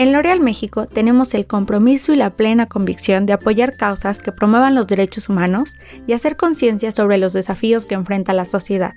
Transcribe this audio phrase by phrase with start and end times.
[0.00, 4.74] En L'Oreal México tenemos el compromiso y la plena convicción de apoyar causas que promuevan
[4.74, 8.94] los derechos humanos y hacer conciencia sobre los desafíos que enfrenta la sociedad.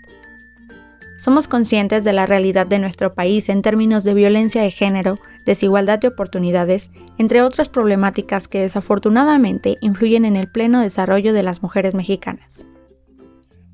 [1.17, 5.99] Somos conscientes de la realidad de nuestro país en términos de violencia de género, desigualdad
[5.99, 11.95] de oportunidades, entre otras problemáticas que desafortunadamente influyen en el pleno desarrollo de las mujeres
[11.95, 12.65] mexicanas.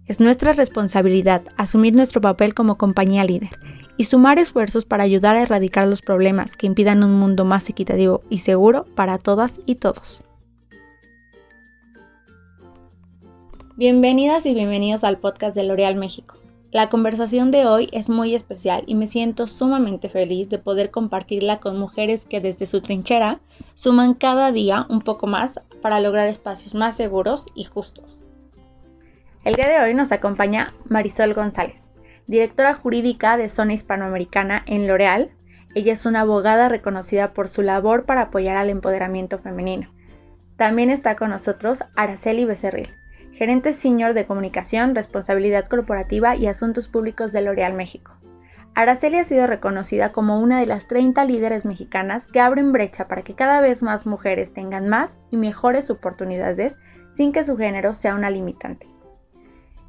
[0.08, 3.52] Es nuestra responsabilidad asumir nuestro papel como compañía líder
[4.00, 8.22] y sumar esfuerzos para ayudar a erradicar los problemas que impidan un mundo más equitativo
[8.30, 10.24] y seguro para todas y todos.
[13.76, 16.38] Bienvenidas y bienvenidos al podcast de L'Oreal México.
[16.72, 21.60] La conversación de hoy es muy especial y me siento sumamente feliz de poder compartirla
[21.60, 23.42] con mujeres que desde su trinchera
[23.74, 28.22] suman cada día un poco más para lograr espacios más seguros y justos.
[29.44, 31.89] El día de hoy nos acompaña Marisol González
[32.30, 35.32] directora jurídica de Zona Hispanoamericana en L'Oreal.
[35.74, 39.92] Ella es una abogada reconocida por su labor para apoyar al empoderamiento femenino.
[40.56, 42.90] También está con nosotros Araceli Becerril,
[43.34, 48.12] gerente senior de comunicación, responsabilidad corporativa y asuntos públicos de L'Oreal México.
[48.76, 53.24] Araceli ha sido reconocida como una de las 30 líderes mexicanas que abren brecha para
[53.24, 56.78] que cada vez más mujeres tengan más y mejores oportunidades
[57.12, 58.89] sin que su género sea una limitante.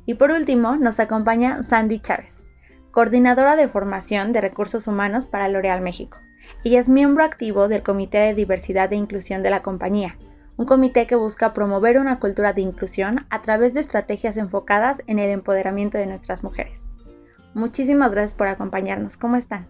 [0.06, 2.42] Y por último, nos acompaña Sandy Chávez,
[2.90, 6.18] coordinadora de formación de recursos humanos para L'Oreal México.
[6.64, 10.18] Ella es miembro activo del Comité de Diversidad e Inclusión de la compañía,
[10.56, 15.18] un comité que busca promover una cultura de inclusión a través de estrategias enfocadas en
[15.18, 16.82] el empoderamiento de nuestras mujeres.
[17.54, 19.16] Muchísimas gracias por acompañarnos.
[19.16, 19.68] ¿Cómo están?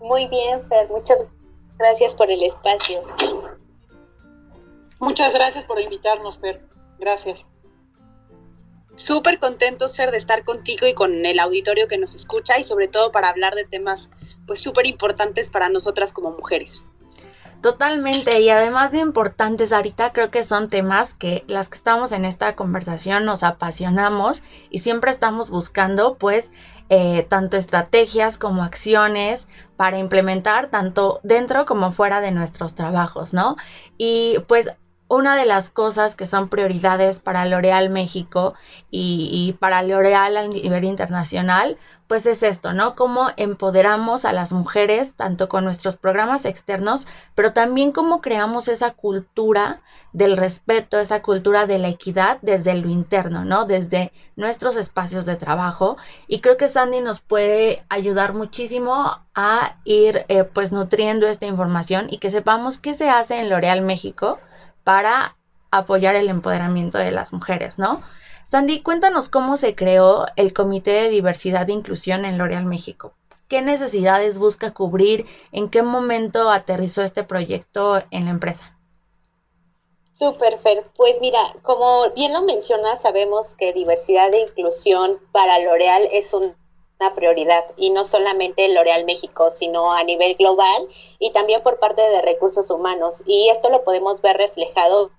[0.00, 0.88] Muy bien, Fer.
[0.88, 1.26] Muchas
[1.78, 3.02] gracias por el espacio.
[5.00, 6.60] Muchas gracias por invitarnos, Fer.
[6.98, 7.44] Gracias
[8.98, 12.88] súper contentos, Fer, de estar contigo y con el auditorio que nos escucha y sobre
[12.88, 14.10] todo para hablar de temas
[14.46, 16.90] pues súper importantes para nosotras como mujeres.
[17.60, 22.24] Totalmente, y además de importantes ahorita, creo que son temas que las que estamos en
[22.24, 26.52] esta conversación nos apasionamos y siempre estamos buscando pues
[26.88, 33.56] eh, tanto estrategias como acciones para implementar tanto dentro como fuera de nuestros trabajos, ¿no?
[33.96, 34.70] Y pues
[35.08, 38.54] una de las cosas que son prioridades para L'Oreal México
[38.90, 42.94] y, para L'Oreal a nivel internacional, pues es esto, ¿no?
[42.94, 48.92] Cómo empoderamos a las mujeres, tanto con nuestros programas externos, pero también cómo creamos esa
[48.92, 49.82] cultura
[50.12, 53.66] del respeto, esa cultura de la equidad desde lo interno, ¿no?
[53.66, 55.96] Desde nuestros espacios de trabajo.
[56.28, 62.08] Y creo que Sandy nos puede ayudar muchísimo a ir eh, pues nutriendo esta información
[62.10, 64.38] y que sepamos qué se hace en L'Oreal México
[64.88, 65.36] para
[65.70, 68.00] apoyar el empoderamiento de las mujeres, ¿no?
[68.46, 73.12] Sandy, cuéntanos cómo se creó el Comité de Diversidad e Inclusión en L'Oreal México.
[73.48, 75.26] ¿Qué necesidades busca cubrir?
[75.52, 78.78] ¿En qué momento aterrizó este proyecto en la empresa?
[80.10, 80.86] Súper, Fer.
[80.96, 86.32] Pues mira, como bien lo mencionas, sabemos que diversidad e inclusión para L'Oreal es
[87.00, 90.88] una prioridad y no solamente L'Oreal México, sino a nivel global
[91.18, 93.22] y también por parte de recursos humanos.
[93.26, 95.10] Y esto lo podemos ver reflejado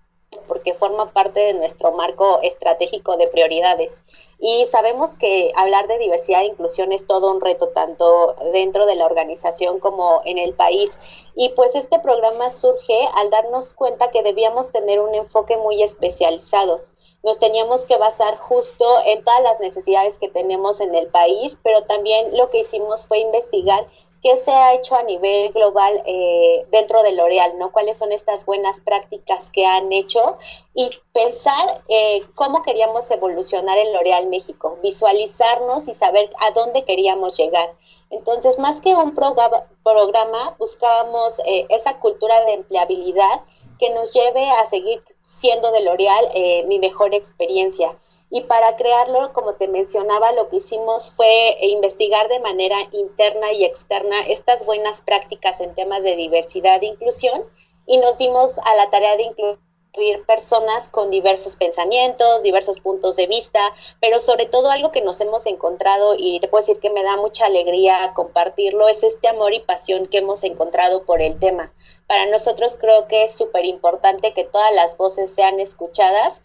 [0.48, 4.04] porque forma parte de nuestro marco estratégico de prioridades.
[4.40, 8.96] Y sabemos que hablar de diversidad e inclusión es todo un reto, tanto dentro de
[8.96, 11.00] la organización como en el país.
[11.36, 16.82] Y pues este programa surge al darnos cuenta que debíamos tener un enfoque muy especializado.
[17.24, 21.84] Nos teníamos que basar justo en todas las necesidades que tenemos en el país, pero
[21.84, 23.88] también lo que hicimos fue investigar
[24.22, 27.72] qué se ha hecho a nivel global eh, dentro de L'Oreal, ¿no?
[27.72, 30.38] ¿Cuáles son estas buenas prácticas que han hecho?
[30.74, 37.38] Y pensar eh, cómo queríamos evolucionar en L'Oreal México, visualizarnos y saber a dónde queríamos
[37.38, 37.74] llegar.
[38.12, 43.44] Entonces, más que un programa, buscábamos eh, esa cultura de empleabilidad
[43.78, 47.96] que nos lleve a seguir siendo de L'Oreal mi mejor experiencia.
[48.32, 53.66] Y para crearlo, como te mencionaba, lo que hicimos fue investigar de manera interna y
[53.66, 57.44] externa estas buenas prácticas en temas de diversidad e inclusión
[57.86, 63.26] y nos dimos a la tarea de incluir personas con diversos pensamientos, diversos puntos de
[63.26, 63.60] vista,
[64.00, 67.18] pero sobre todo algo que nos hemos encontrado y te puedo decir que me da
[67.18, 71.74] mucha alegría compartirlo, es este amor y pasión que hemos encontrado por el tema.
[72.10, 76.44] Para nosotros creo que es súper importante que todas las voces sean escuchadas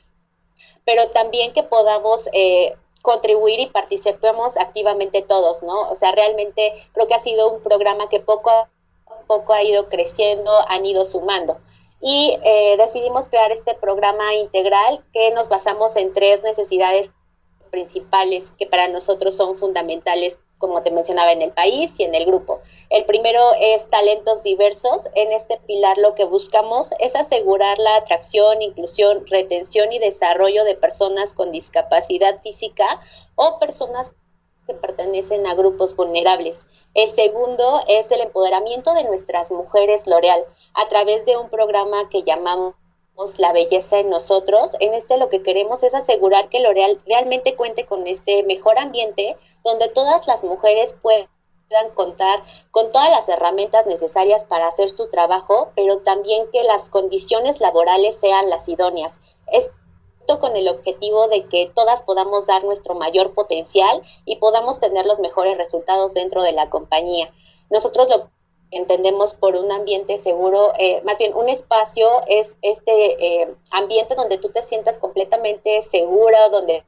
[0.85, 5.91] pero también que podamos eh, contribuir y participemos activamente todos, ¿no?
[5.91, 8.69] O sea, realmente creo que ha sido un programa que poco a
[9.27, 11.59] poco ha ido creciendo, han ido sumando.
[12.01, 17.11] Y eh, decidimos crear este programa integral que nos basamos en tres necesidades
[17.71, 22.25] principales que para nosotros son fundamentales como te mencionaba, en el país y en el
[22.25, 22.63] grupo.
[22.89, 25.03] El primero es talentos diversos.
[25.15, 30.75] En este pilar lo que buscamos es asegurar la atracción, inclusión, retención y desarrollo de
[30.75, 33.03] personas con discapacidad física
[33.35, 34.13] o personas
[34.67, 36.67] que pertenecen a grupos vulnerables.
[36.95, 42.23] El segundo es el empoderamiento de nuestras mujeres L'Oreal a través de un programa que
[42.23, 42.75] llamamos
[43.39, 44.73] la belleza en nosotros.
[44.81, 49.37] En este lo que queremos es asegurar que L'Oreal realmente cuente con este mejor ambiente
[49.63, 51.29] donde todas las mujeres puedan
[51.95, 57.61] contar con todas las herramientas necesarias para hacer su trabajo, pero también que las condiciones
[57.61, 59.21] laborales sean las idóneas.
[59.47, 65.07] Esto con el objetivo de que todas podamos dar nuestro mayor potencial y podamos tener
[65.07, 67.33] los mejores resultados dentro de la compañía.
[67.71, 68.31] Nosotros lo
[68.75, 74.39] entendemos por un ambiente seguro, eh, más bien un espacio es este eh, ambiente donde
[74.39, 76.85] tú te sientas completamente segura, donde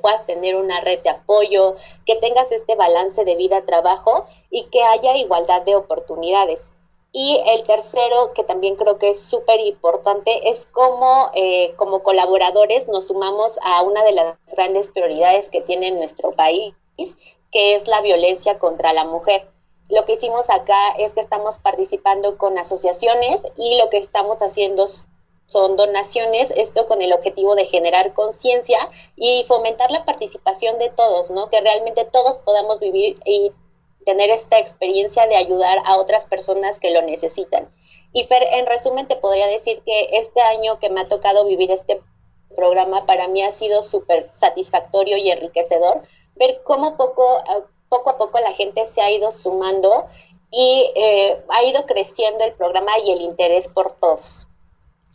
[0.00, 5.16] puedas tener una red de apoyo, que tengas este balance de vida-trabajo y que haya
[5.16, 6.72] igualdad de oportunidades.
[7.12, 12.86] Y el tercero, que también creo que es súper importante, es cómo eh, como colaboradores
[12.86, 16.74] nos sumamos a una de las grandes prioridades que tiene nuestro país,
[17.50, 19.48] que es la violencia contra la mujer.
[19.88, 24.86] Lo que hicimos acá es que estamos participando con asociaciones y lo que estamos haciendo
[25.46, 28.78] son donaciones, esto con el objetivo de generar conciencia
[29.16, 31.48] y fomentar la participación de todos, ¿no?
[31.48, 33.50] Que realmente todos podamos vivir y
[34.04, 37.70] tener esta experiencia de ayudar a otras personas que lo necesitan.
[38.12, 41.70] Y Fer, en resumen, te podría decir que este año que me ha tocado vivir
[41.70, 42.02] este
[42.54, 46.02] programa para mí ha sido súper satisfactorio y enriquecedor
[46.36, 47.42] ver cómo poco
[47.88, 50.06] poco a poco la gente se ha ido sumando
[50.50, 54.48] y eh, ha ido creciendo el programa y el interés por todos.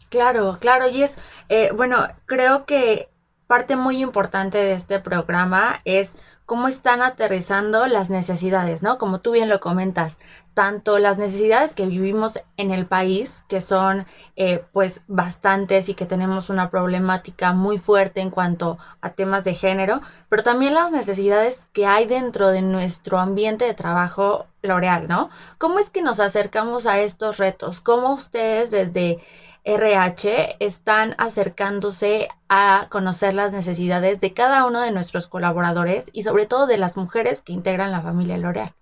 [0.09, 1.17] Claro, claro, y es,
[1.49, 3.09] eh, bueno, creo que
[3.47, 6.15] parte muy importante de este programa es
[6.45, 8.97] cómo están aterrizando las necesidades, ¿no?
[8.97, 10.19] Como tú bien lo comentas,
[10.53, 14.05] tanto las necesidades que vivimos en el país, que son
[14.35, 19.55] eh, pues bastantes y que tenemos una problemática muy fuerte en cuanto a temas de
[19.55, 25.29] género, pero también las necesidades que hay dentro de nuestro ambiente de trabajo L'Oreal, ¿no?
[25.57, 27.81] ¿Cómo es que nos acercamos a estos retos?
[27.81, 29.19] ¿Cómo ustedes desde
[29.65, 36.45] RH están acercándose a conocer las necesidades de cada uno de nuestros colaboradores y sobre
[36.45, 38.73] todo de las mujeres que integran la familia L'Oreal?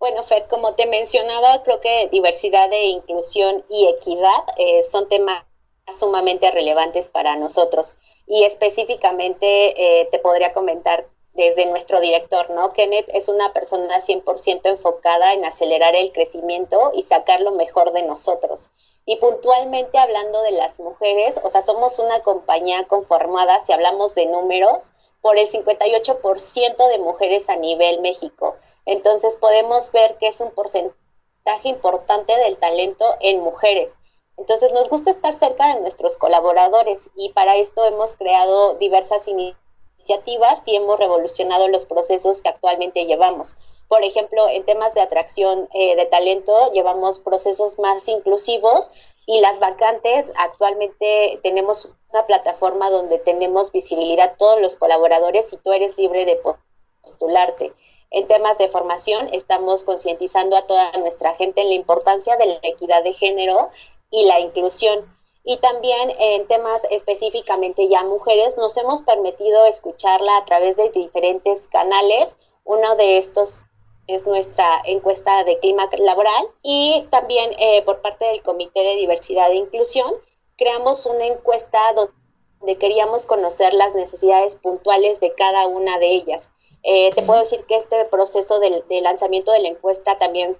[0.00, 5.44] Bueno, Fer, como te mencionaba, creo que diversidad e inclusión y equidad eh, son temas
[5.94, 7.98] sumamente relevantes para nosotros.
[8.26, 12.72] Y específicamente eh, te podría comentar desde nuestro director, ¿no?
[12.72, 18.02] Kenneth es una persona 100% enfocada en acelerar el crecimiento y sacar lo mejor de
[18.02, 18.70] nosotros.
[19.04, 24.24] Y puntualmente hablando de las mujeres, o sea, somos una compañía conformada, si hablamos de
[24.24, 28.56] números, por el 58% de mujeres a nivel México.
[28.86, 30.96] Entonces podemos ver que es un porcentaje
[31.64, 33.94] importante del talento en mujeres.
[34.36, 40.62] Entonces nos gusta estar cerca de nuestros colaboradores y para esto hemos creado diversas iniciativas
[40.66, 43.58] y hemos revolucionado los procesos que actualmente llevamos.
[43.88, 48.90] Por ejemplo, en temas de atracción eh, de talento, llevamos procesos más inclusivos
[49.26, 55.56] y las vacantes, actualmente tenemos una plataforma donde tenemos visibilidad a todos los colaboradores y
[55.58, 56.40] tú eres libre de
[57.02, 57.72] postularte.
[58.10, 62.58] En temas de formación, estamos concientizando a toda nuestra gente en la importancia de la
[62.62, 63.70] equidad de género
[64.10, 70.44] y la inclusión y también en temas específicamente ya mujeres, nos hemos permitido escucharla a
[70.44, 72.36] través de diferentes canales.
[72.64, 73.64] Uno de estos
[74.06, 79.50] es nuestra encuesta de clima laboral y también eh, por parte del Comité de Diversidad
[79.50, 80.12] e Inclusión
[80.58, 86.50] creamos una encuesta donde queríamos conocer las necesidades puntuales de cada una de ellas.
[86.82, 90.56] Eh, te puedo decir que este proceso de lanzamiento de la encuesta también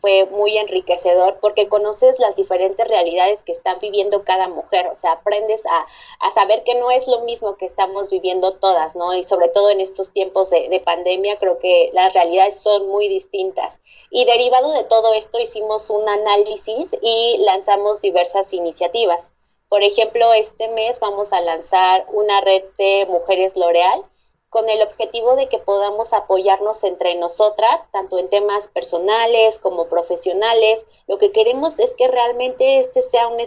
[0.00, 5.12] fue muy enriquecedor porque conoces las diferentes realidades que están viviendo cada mujer, o sea,
[5.12, 5.86] aprendes a,
[6.20, 9.14] a saber que no es lo mismo que estamos viviendo todas, ¿no?
[9.14, 13.08] Y sobre todo en estos tiempos de, de pandemia, creo que las realidades son muy
[13.08, 13.80] distintas.
[14.10, 19.32] Y derivado de todo esto, hicimos un análisis y lanzamos diversas iniciativas.
[19.68, 24.04] Por ejemplo, este mes vamos a lanzar una red de mujeres L'Oreal
[24.50, 30.86] con el objetivo de que podamos apoyarnos entre nosotras, tanto en temas personales como profesionales.
[31.06, 33.40] Lo que queremos es que realmente este sea un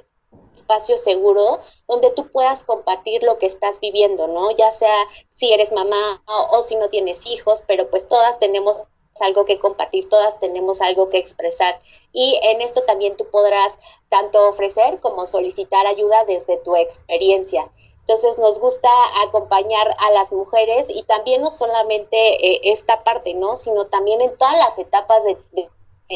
[0.54, 4.52] espacio seguro donde tú puedas compartir lo que estás viviendo, ¿no?
[4.52, 4.96] Ya sea
[5.28, 8.84] si eres mamá o, si no tienes hijos, pero pues todas tenemos
[9.20, 11.82] algo que compartir, todas tenemos algo que expresar.
[12.14, 17.70] Y en esto también tú podrás tanto ofrecer como solicitar ayuda desde tu experiencia.
[18.06, 18.90] Entonces nos gusta
[19.26, 23.56] acompañar a las mujeres y también no solamente eh, esta parte, ¿no?
[23.56, 25.38] Sino también en todas las etapas de,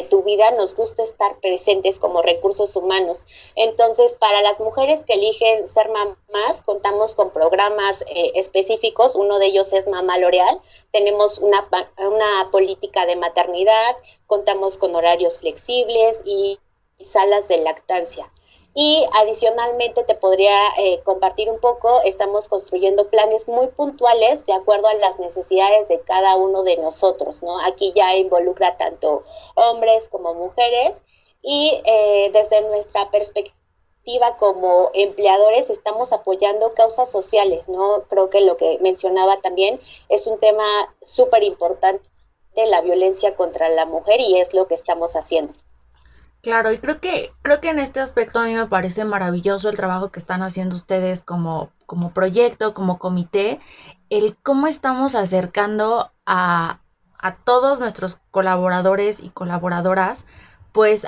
[0.10, 3.26] tu vida nos gusta estar presentes como recursos humanos.
[3.56, 9.16] Entonces, para las mujeres que eligen ser mamás, contamos con programas eh, específicos.
[9.16, 10.62] Uno de ellos es Mamá L'Oreal.
[10.92, 11.68] Tenemos una,
[11.98, 13.96] una política de maternidad,
[14.28, 16.60] contamos con horarios flexibles y
[17.00, 18.30] salas de lactancia.
[18.74, 24.88] Y adicionalmente te podría eh, compartir un poco, estamos construyendo planes muy puntuales de acuerdo
[24.88, 27.60] a las necesidades de cada uno de nosotros, ¿no?
[27.66, 29.24] Aquí ya involucra tanto
[29.56, 31.02] hombres como mujeres
[31.42, 33.58] y eh, desde nuestra perspectiva
[34.38, 38.04] como empleadores estamos apoyando causas sociales, ¿no?
[38.10, 40.64] Creo que lo que mencionaba también es un tema
[41.02, 42.08] súper importante,
[42.56, 45.54] la violencia contra la mujer y es lo que estamos haciendo.
[46.48, 49.76] Claro, y creo que, creo que en este aspecto a mí me parece maravilloso el
[49.76, 53.60] trabajo que están haciendo ustedes como, como proyecto, como comité,
[54.10, 56.80] el cómo estamos acercando a,
[57.20, 60.26] a todos nuestros colaboradores y colaboradoras,
[60.72, 61.08] pues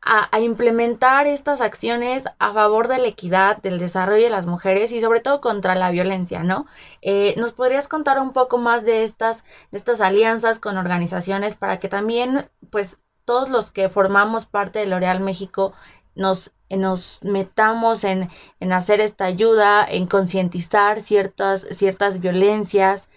[0.00, 5.02] a, implementar estas acciones a favor de la equidad, del desarrollo de las mujeres y
[5.02, 6.64] sobre todo contra la violencia, ¿no?
[7.02, 11.78] Eh, ¿Nos podrías contar un poco más de estas, de estas alianzas con organizaciones para
[11.78, 12.96] que también, pues,
[13.28, 15.74] todos los que formamos parte de L'Oreal México
[16.14, 18.30] nos, nos metamos en,
[18.72, 23.10] hacer esta ayuda, en concientizar ciertas, ciertas violencias.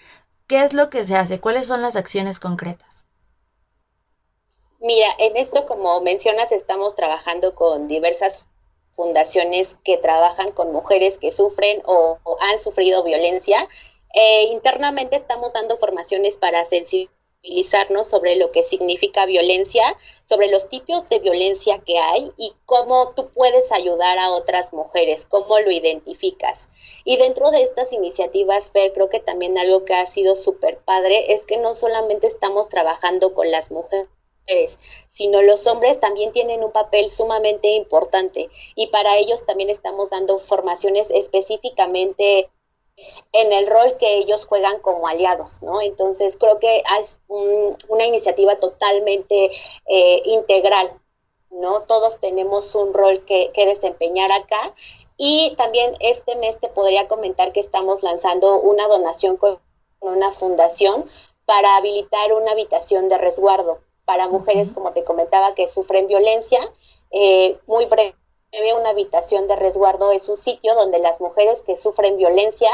[0.48, 1.40] ¿Qué es lo que se hace?
[1.40, 3.06] ¿Cuáles son las acciones concretas?
[4.82, 8.50] Mira, en esto, como mencionas, estamos trabajando con diversas
[8.92, 12.20] fundaciones que trabajan con mujeres que sufren o,
[12.52, 13.66] han sufrido violencia.
[14.14, 17.21] Eh, internamente estamos dando formaciones para sensibilizar
[18.04, 19.84] sobre lo que significa violencia,
[20.24, 25.26] sobre los tipos de violencia que hay y cómo tú puedes ayudar a otras mujeres,
[25.26, 26.70] cómo lo identificas.
[27.04, 31.34] Y dentro de estas iniciativas, Fer, creo que también algo que ha sido súper padre
[31.34, 36.72] es que no solamente estamos trabajando con las mujeres, sino los hombres también tienen un
[36.72, 42.50] papel sumamente importante y para ellos también estamos dando formaciones específicamente
[43.34, 45.82] en el rol que ellos juegan como aliados, ¿no?
[45.82, 49.52] Entonces creo que es una iniciativa totalmente
[49.88, 50.92] eh, integral,
[51.50, 51.84] ¿no?
[51.84, 54.74] Todos tenemos un rol que, que desempeñar acá
[55.18, 59.60] y también este mes te podría comentar que estamos lanzando una donación con
[60.00, 61.06] una fundación
[61.46, 66.60] para habilitar una habitación de resguardo para mujeres, como te comentaba, que sufren violencia.
[67.12, 68.16] Eh, muy breve
[68.78, 72.70] una habitación de resguardo es un sitio donde las mujeres que sufren violencia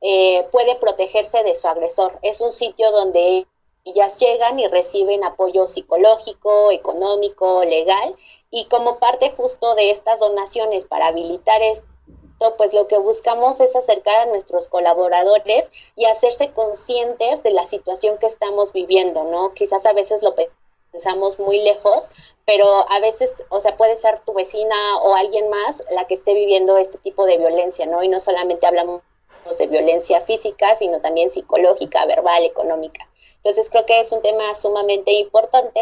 [0.00, 2.18] eh, puede protegerse de su agresor.
[2.22, 3.46] Es un sitio donde
[3.84, 8.16] ellas llegan y reciben apoyo psicológico, económico, legal,
[8.50, 11.86] y como parte justo de estas donaciones para habilitar esto,
[12.58, 18.18] pues lo que buscamos es acercar a nuestros colaboradores y hacerse conscientes de la situación
[18.18, 19.54] que estamos viviendo, ¿no?
[19.54, 20.34] Quizás a veces lo
[20.92, 22.10] pensamos muy lejos,
[22.44, 26.34] pero a veces, o sea, puede ser tu vecina o alguien más la que esté
[26.34, 28.02] viviendo este tipo de violencia, ¿no?
[28.02, 29.02] Y no solamente hablamos
[29.58, 33.08] de violencia física, sino también psicológica, verbal, económica.
[33.36, 35.80] Entonces creo que es un tema sumamente importante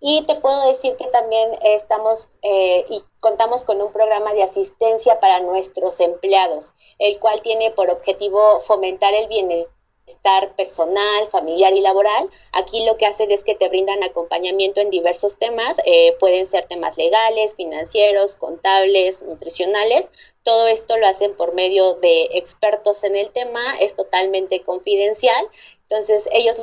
[0.00, 5.20] y te puedo decir que también estamos eh, y contamos con un programa de asistencia
[5.20, 9.79] para nuestros empleados, el cual tiene por objetivo fomentar el bienestar
[10.10, 12.28] estar personal, familiar y laboral.
[12.52, 16.66] Aquí lo que hacen es que te brindan acompañamiento en diversos temas, eh, pueden ser
[16.66, 20.10] temas legales, financieros, contables, nutricionales.
[20.42, 25.46] Todo esto lo hacen por medio de expertos en el tema, es totalmente confidencial.
[25.82, 26.60] Entonces ellos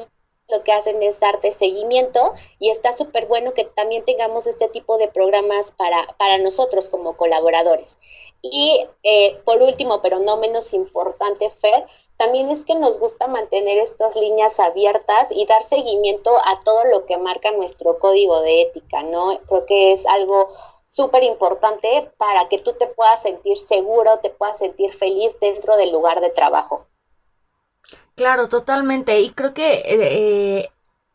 [0.49, 4.97] lo que hacen es darte seguimiento y está súper bueno que también tengamos este tipo
[4.97, 7.97] de programas para, para nosotros como colaboradores.
[8.41, 11.85] Y eh, por último, pero no menos importante, Fer,
[12.17, 17.05] también es que nos gusta mantener estas líneas abiertas y dar seguimiento a todo lo
[17.05, 19.39] que marca nuestro código de ética, ¿no?
[19.47, 20.49] Creo que es algo
[20.83, 25.91] súper importante para que tú te puedas sentir seguro, te puedas sentir feliz dentro del
[25.91, 26.87] lugar de trabajo.
[28.15, 29.19] Claro, totalmente.
[29.19, 30.69] Y creo que eh,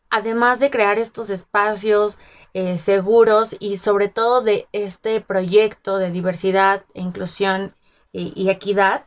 [0.09, 2.17] además de crear estos espacios
[2.53, 7.75] eh, seguros y sobre todo de este proyecto de diversidad, inclusión
[8.15, 9.05] y equidad,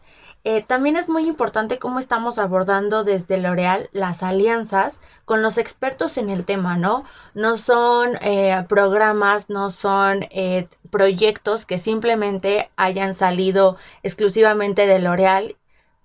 [0.49, 6.19] eh, también es muy importante cómo estamos abordando desde L'Oreal las alianzas con los expertos
[6.19, 7.03] en el tema, ¿no?
[7.35, 15.57] No son eh, programas, no son eh, proyectos que simplemente hayan salido exclusivamente de L'Oreal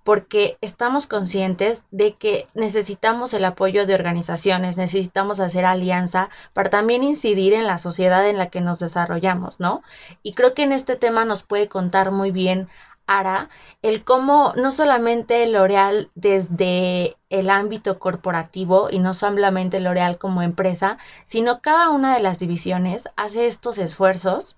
[0.03, 7.03] porque estamos conscientes de que necesitamos el apoyo de organizaciones, necesitamos hacer alianza para también
[7.03, 9.83] incidir en la sociedad en la que nos desarrollamos, ¿no?
[10.23, 12.67] Y creo que en este tema nos puede contar muy bien
[13.81, 20.97] El cómo no solamente L'Oreal desde el ámbito corporativo y no solamente L'Oreal como empresa,
[21.25, 24.55] sino cada una de las divisiones hace estos esfuerzos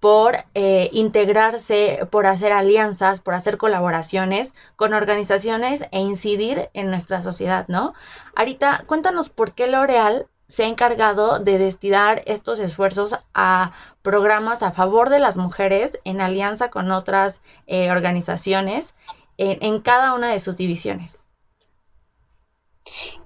[0.00, 7.22] por eh, integrarse, por hacer alianzas, por hacer colaboraciones con organizaciones e incidir en nuestra
[7.22, 7.92] sociedad, ¿no?
[8.34, 14.72] Ahorita, cuéntanos por qué L'Oreal se ha encargado de destinar estos esfuerzos a programas a
[14.72, 18.94] favor de las mujeres en alianza con otras eh, organizaciones
[19.42, 21.20] en cada una de sus divisiones.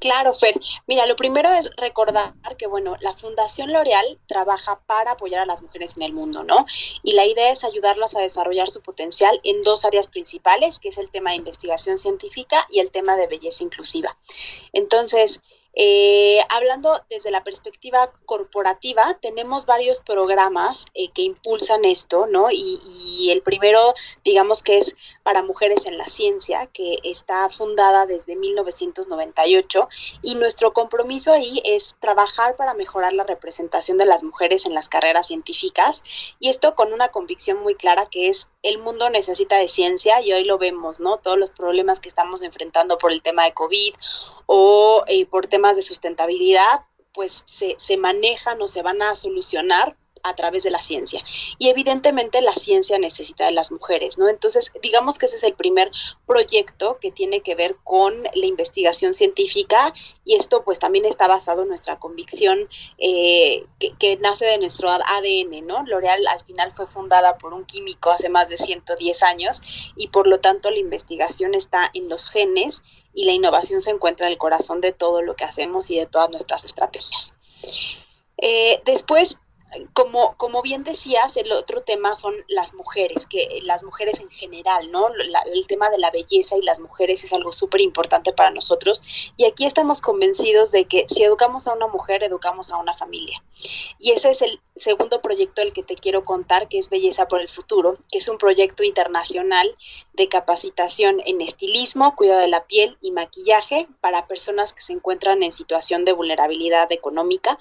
[0.01, 0.59] Claro, Fer.
[0.87, 5.63] Mira, lo primero es recordar que, bueno, la Fundación L'Oreal trabaja para apoyar a las
[5.63, 6.67] mujeres en el mundo, ¿no?
[7.03, 10.99] Y la idea es ayudarlas a desarrollar su potencial en dos áreas principales, que es
[10.99, 14.17] el tema de investigación científica y el tema de belleza inclusiva.
[14.73, 15.43] Entonces,
[15.77, 22.51] eh, hablando desde la perspectiva corporativa, tenemos varios programas eh, que impulsan esto, ¿no?
[22.51, 23.95] Y, y, el primero,
[24.25, 29.89] digamos que es para mujeres en la ciencia, que está fundada desde 1998,
[30.23, 34.89] y nuestro compromiso ahí es trabajar para mejorar la representación de las mujeres en las
[34.89, 36.05] carreras científicas,
[36.39, 40.33] y esto con una convicción muy clara que es el mundo necesita de ciencia, y
[40.33, 41.19] hoy lo vemos, ¿no?
[41.19, 43.95] Todos los problemas que estamos enfrentando por el tema de COVID
[44.47, 49.97] o eh, por temas de sustentabilidad, pues se, se manejan o se van a solucionar
[50.25, 51.21] a través de la ciencia.
[51.59, 54.29] Y evidentemente la ciencia necesita de las mujeres, ¿no?
[54.29, 55.91] Entonces, digamos que ese es el primer
[56.27, 59.93] proyecto que tiene que ver con la investigación científica
[60.25, 63.65] y esto pues también está basado en nuestra convicción eh,
[63.99, 65.85] que, nace de nuestro ADN, ¿no?
[65.85, 70.27] L'Oreal al final fue fundada por un químico hace más de 110 años y por
[70.27, 74.39] lo tanto la investigación está en los genes y la innovación se encuentra en el
[74.39, 77.39] corazón de todo lo que hacemos y de todas nuestras estrategias.
[78.39, 79.41] Eh, después,
[79.93, 84.91] como, como bien decías, el otro tema son las mujeres, que las mujeres en general,
[84.91, 85.09] ¿no?
[85.09, 89.33] el tema de la belleza y las mujeres es algo súper importante para nosotros.
[89.37, 93.43] Y aquí estamos convencidos de que si educamos a una mujer, educamos a una familia.
[93.99, 97.41] Y ese es el segundo proyecto del que te quiero contar, que es Belleza por
[97.41, 99.75] el Futuro, que es un proyecto internacional
[100.13, 105.43] de capacitación en estilismo, cuidado de la piel y maquillaje para personas que se encuentran
[105.43, 107.59] en situación de vulnerabilidad económica.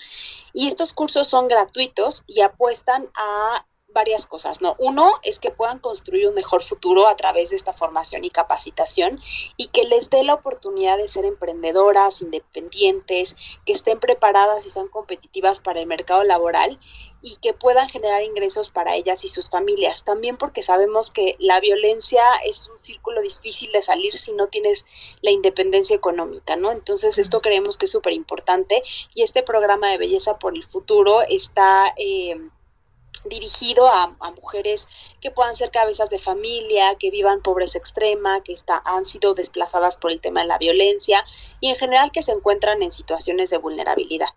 [0.54, 4.76] Y estos cursos son gratuitos y apuestan a varias cosas, ¿no?
[4.80, 9.20] Uno es que puedan construir un mejor futuro a través de esta formación y capacitación
[9.56, 14.88] y que les dé la oportunidad de ser emprendedoras, independientes, que estén preparadas y sean
[14.88, 16.80] competitivas para el mercado laboral
[17.26, 20.04] y que puedan generar ingresos para ellas y sus familias.
[20.04, 24.86] También porque sabemos que la violencia es un círculo difícil de salir si no tienes
[25.22, 26.74] la independencia económica, ¿no?
[26.74, 28.84] Entonces esto creemos que es súper importante
[29.16, 31.96] y este programa de belleza por el futuro está...
[31.98, 32.36] Eh,
[33.26, 34.90] dirigido a, mujeres
[35.22, 39.96] que puedan ser cabezas de familia, que vivan pobreza extrema, que está, han sido desplazadas
[39.96, 41.24] por el tema de la violencia
[41.62, 44.28] y en general que se encuentran en situaciones de vulnerabilidad.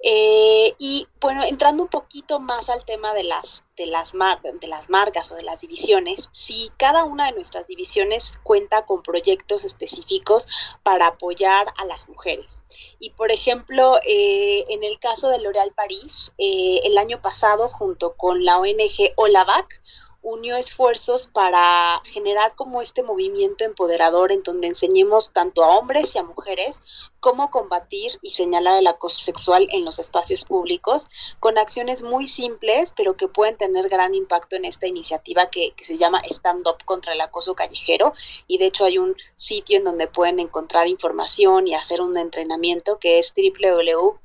[0.00, 4.90] Eh, y bueno, entrando un poquito más al tema de las, de, las de las
[4.90, 10.48] marcas o de las divisiones, si cada una de nuestras divisiones cuenta con proyectos específicos
[10.84, 12.64] para apoyar a las mujeres.
[13.00, 18.14] Y por ejemplo, eh, en el caso de L'Oréal París, eh, el año pasado, junto
[18.14, 19.80] con la ONG Olavac,
[20.22, 26.18] unió esfuerzos para generar como este movimiento empoderador en donde enseñemos tanto a hombres y
[26.18, 26.82] a mujeres
[27.20, 32.94] cómo combatir y señalar el acoso sexual en los espacios públicos con acciones muy simples
[32.96, 37.12] pero que pueden tener gran impacto en esta iniciativa que, se llama Stand Up contra
[37.14, 38.12] el acoso callejero.
[38.46, 42.98] Y de hecho hay un sitio en donde pueden encontrar información y hacer un entrenamiento
[42.98, 44.18] que es www.standup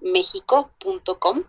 [0.00, 1.42] méxico.com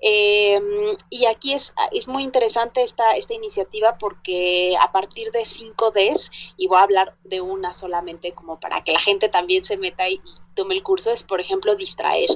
[0.00, 6.30] em, y aquí es, es muy interesante esta, esta iniciativa porque a partir de 5Ds,
[6.56, 10.08] y voy a hablar de una solamente como para que la gente también se meta
[10.08, 10.20] y,
[10.54, 12.30] tome el curso, es por ejemplo distraer.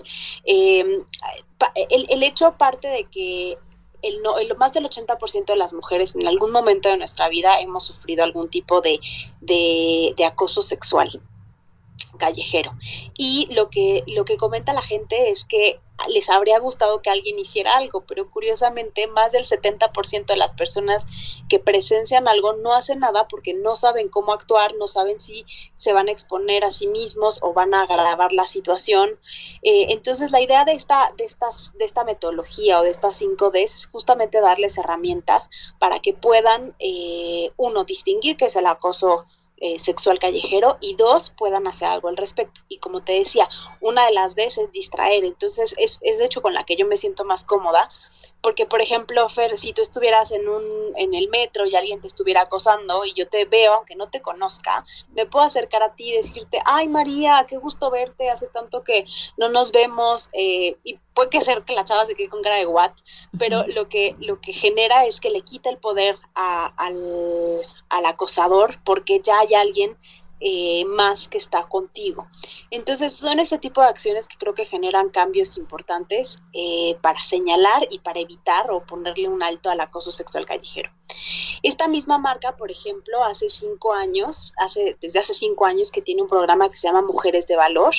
[0.44, 1.04] Em,
[1.74, 3.58] el, el hecho parte de que
[4.02, 7.60] el, no, el, más del 80% de las mujeres en algún momento de nuestra vida
[7.60, 9.00] hemos sufrido algún tipo de,
[9.40, 11.10] de acoso sexual
[12.18, 12.72] callejero.
[13.16, 17.38] Y lo que, lo que comenta la gente es que les habría gustado que alguien
[17.38, 21.06] hiciera algo, pero curiosamente más del 70% de las personas
[21.48, 25.92] que presencian algo no hacen nada porque no saben cómo actuar, no saben si se
[25.92, 29.10] van a exponer a sí mismos o van a agravar la situación.
[29.62, 33.50] Eh, entonces la idea de esta, de, estas, de esta metodología o de estas 5
[33.50, 39.26] D es justamente darles herramientas para que puedan, eh, uno, distinguir qué es el acoso
[39.60, 42.62] eh, sexual callejero y dos, puedan hacer algo al respecto.
[42.68, 43.48] Y como te decía,
[43.80, 46.96] una de las veces distraer, entonces es, es de hecho con la que yo me
[46.96, 47.90] siento más cómoda
[48.42, 50.62] porque por ejemplo, Fer, si tú estuvieras en un
[50.96, 54.20] en el metro y alguien te estuviera acosando y yo te veo, aunque no te
[54.20, 58.82] conozca, me puedo acercar a ti y decirte, ay María, qué gusto verte, hace tanto
[58.82, 59.04] que
[59.36, 62.56] no nos vemos, eh, y puede que ser que la chava se quede con cara
[62.56, 62.92] de what,
[63.38, 68.74] pero lo que, lo que genera es que le quita el poder al, al acosador
[68.84, 69.96] porque ya hay alguien
[70.40, 72.26] eh, más que está contigo.
[72.70, 77.86] Entonces son ese tipo de acciones que creo que generan cambios importantes eh, para señalar
[77.90, 80.90] y para evitar o ponerle un alto al acoso sexual callejero.
[81.62, 86.22] Esta misma marca, por ejemplo, hace cinco años, hace, desde hace cinco años que tiene
[86.22, 87.94] un programa que se llama Mujeres de Valor,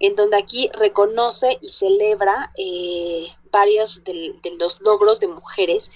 [0.00, 5.92] en donde aquí reconoce y celebra eh, varios de, los logros de mujeres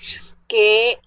[0.48, 0.98] que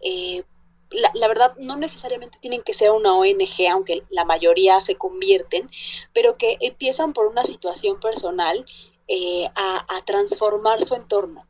[1.14, 5.70] la, verdad no necesariamente tienen que ser una ONG, aunque la mayoría se convierten,
[6.14, 8.66] pero que empiezan por una situación personal
[9.08, 11.46] eh, a, a transformar su entorno.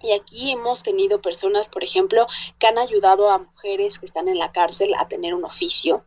[0.00, 2.26] Y aquí hemos tenido personas, por ejemplo,
[2.58, 6.04] que han ayudado a mujeres que están en la cárcel a tener un oficio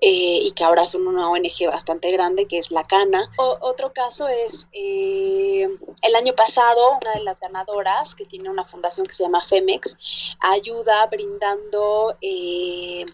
[0.00, 3.30] eh, y que ahora son una ONG bastante grande, que es La Cana.
[3.38, 5.68] otro caso es eh,
[6.02, 9.98] el año pasado, una de las ganadoras, que tiene una fundación que se llama Femex,
[10.40, 12.16] ayuda brindando...
[12.20, 13.06] Eh,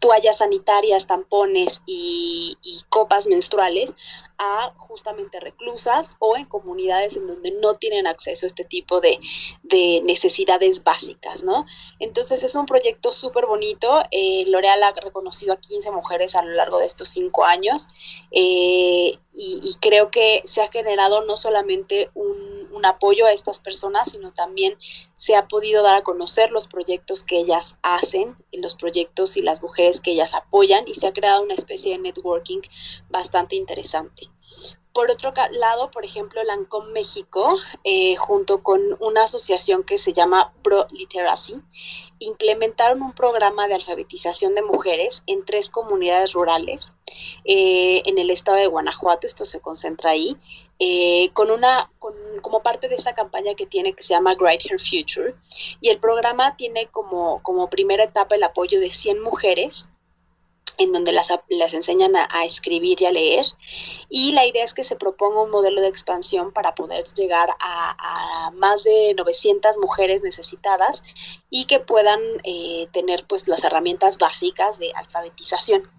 [0.00, 2.56] toallas sanitarias, tampones y,
[2.88, 3.96] copas menstruales
[4.38, 9.18] a justamente reclusas o en comunidades en donde no tienen acceso a este tipo de,
[10.04, 11.66] necesidades básicas, ¿no?
[11.98, 14.02] Entonces es un proyecto súper bonito.
[14.10, 17.88] Eh, L'Oreal ha reconocido a 15 mujeres a lo largo de estos cinco años
[18.30, 22.46] eh, y, creo que se ha generado no solamente un,
[22.84, 24.78] apoyo a estas personas, sino también
[25.14, 29.60] se ha podido dar a conocer los proyectos que ellas hacen, los proyectos y las
[29.60, 32.60] mujeres que ellas apoyan y se ha creado una especie de networking
[33.08, 34.25] bastante interesante.
[34.96, 37.54] Por otro lado, por ejemplo, Lancome México,
[37.84, 41.60] eh, junto con una asociación que se llama Pro Literacy,
[42.18, 46.96] implementaron un programa de alfabetización de mujeres en tres comunidades rurales
[47.44, 50.38] eh, en el estado de Guanajuato, esto se concentra ahí,
[50.78, 51.90] eh, con una,
[52.42, 55.34] como parte de esta campaña que tiene que se llama Great Her Future.
[55.80, 59.88] Y el programa tiene como, como primera etapa el apoyo de 100 mujeres
[60.78, 61.30] en donde las,
[61.74, 63.46] enseñan a, escribir y a leer.
[64.08, 68.50] Y la idea es que se proponga un modelo de expansión para poder llegar a,
[68.54, 71.04] más de 900 mujeres necesitadas
[71.50, 75.90] y que puedan eh, tener pues las herramientas básicas de alfabetización.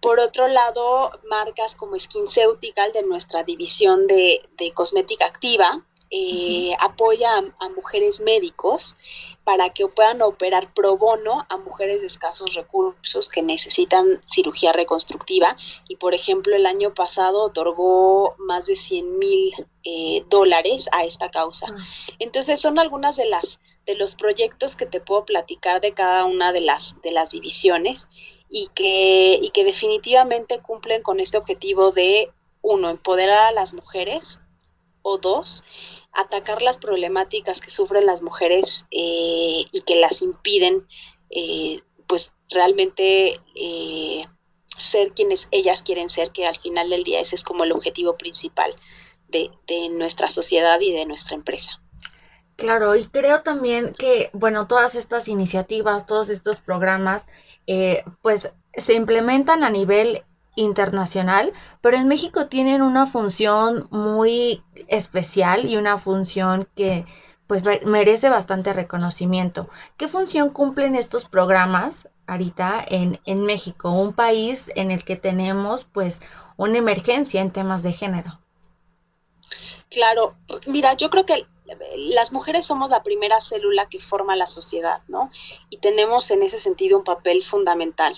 [0.00, 4.40] Por otro lado, marcas como SkinCeutical de nuestra división de,
[4.74, 8.98] cosmética activa eh, apoya a, mujeres médicos
[9.46, 15.56] para que puedan operar pro bono a mujeres de escasos recursos que necesitan cirugía reconstructiva.
[15.86, 19.52] Y por ejemplo, el año pasado otorgó más de 100 mil
[19.84, 21.68] eh, dólares a esta causa.
[21.70, 21.76] Ah.
[22.18, 26.52] Entonces, son algunas de las de los proyectos que te puedo platicar de cada una
[26.52, 28.08] de las, de las divisiones
[28.50, 32.32] y que, y que definitivamente cumplen con este objetivo de,
[32.62, 34.40] uno, empoderar a las mujeres,
[35.08, 35.64] o dos,
[36.16, 40.86] atacar las problemáticas que sufren las mujeres eh, y que las impiden,
[41.30, 44.24] eh, pues realmente eh,
[44.66, 48.16] ser quienes ellas quieren ser, que al final del día ese es como el objetivo
[48.16, 48.74] principal
[49.28, 51.80] de, de nuestra sociedad y de nuestra empresa.
[52.56, 57.26] Claro, y creo también que, bueno, todas estas iniciativas, todos estos programas,
[58.22, 60.24] pues se implementan a nivel
[60.56, 67.06] internacional, pero en México tienen una función muy especial y una función que
[67.46, 69.68] pues merece bastante reconocimiento.
[69.96, 75.84] ¿Qué función cumplen estos programas ahorita en, en México, un país en el que tenemos
[75.84, 76.20] pues
[76.56, 78.40] una emergencia en temas de género?
[79.90, 80.34] Claro,
[80.66, 81.46] mira, yo creo que
[82.14, 85.30] las mujeres somos la primera célula que forma la sociedad, ¿no?
[85.70, 88.14] Y tenemos en ese sentido un papel fundamental.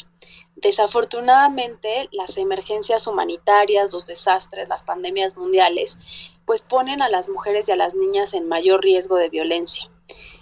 [0.61, 6.01] Desafortunadamente, las emergencias humanitarias, los desastres, las pandemias mundiales,
[6.45, 9.89] pues ponen a las mujeres y a las niñas en mayor riesgo de violencia.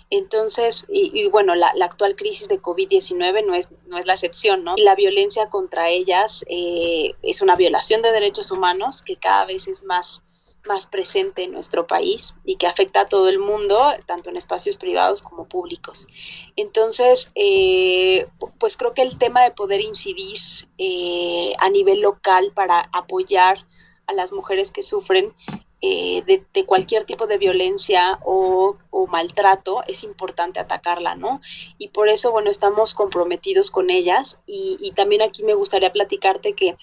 [0.09, 4.75] Entonces, y, bueno, la, actual crisis de COVID-19 no es, no es la excepción, ¿no?
[4.79, 9.85] La violencia contra ellas eh, es una violación de derechos humanos que cada vez es
[9.85, 10.25] más
[10.67, 14.77] más presente en nuestro país y que afecta a todo el mundo, tanto en espacios
[14.77, 16.09] privados como públicos.
[16.57, 18.27] Entonces, eh,
[18.59, 20.39] pues creo que el tema de poder incidir
[20.79, 23.59] eh, a nivel local para apoyar
[24.07, 25.35] a las mujeres que sufren
[25.83, 28.77] eh, de, cualquier tipo de violencia o,
[29.09, 31.41] maltrato, es importante atacarla, ¿no?
[31.79, 36.55] Y por eso, bueno, estamos comprometidos con ellas y, y también aquí me gustaría platicarte
[36.55, 36.77] que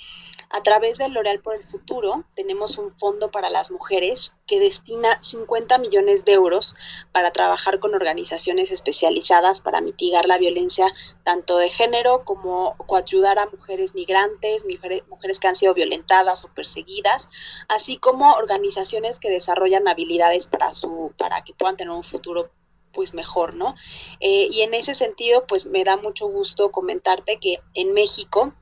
[0.56, 5.20] A través del L'Oreal por el Futuro tenemos un fondo para las mujeres que destina
[5.20, 6.76] 50 millones de euros
[7.12, 13.48] para trabajar con organizaciones especializadas para mitigar la violencia tanto de género como ayudar a
[13.48, 17.30] mujeres migrantes, mujeres, mujeres que han sido violentadas o perseguidas,
[17.68, 22.52] así como organizaciones que desarrollan habilidades para, su, para que puedan tener un futuro
[22.92, 23.74] pues mejor, ¿no?
[24.20, 28.54] Eh, y en ese sentido, pues me da mucho gusto comentarte que en México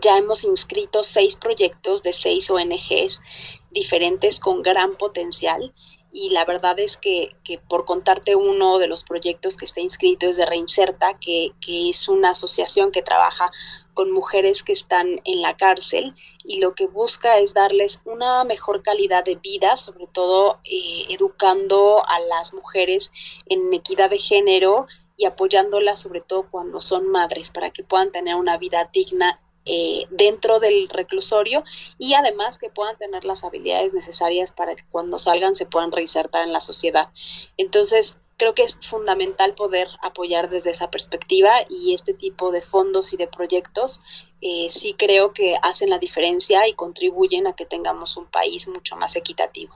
[0.00, 3.22] ya hemos inscrito seis proyectos de seis ONGs
[3.70, 5.74] diferentes con gran potencial
[6.16, 10.26] y la verdad es que, que, por contarte uno de los proyectos que está inscrito
[10.26, 13.50] es de Reinserta, que, que es una asociación que trabaja
[13.94, 18.84] con mujeres que están en la cárcel y lo que busca es darles una mejor
[18.84, 23.12] calidad de vida, sobre todo eh, educando a las mujeres
[23.46, 28.36] en equidad de género y apoyándolas sobre todo cuando son madres para que puedan tener
[28.36, 31.64] una vida digna eh, dentro del reclusorio
[31.98, 36.44] y además que puedan tener las habilidades necesarias para que cuando salgan se puedan reinsertar
[36.44, 37.08] en la sociedad.
[37.56, 43.12] Entonces, creo que es fundamental poder apoyar desde esa perspectiva y este tipo de fondos
[43.12, 44.02] y de proyectos
[44.40, 48.96] eh, sí creo que hacen la diferencia y contribuyen a que tengamos un país mucho
[48.96, 49.74] más equitativo.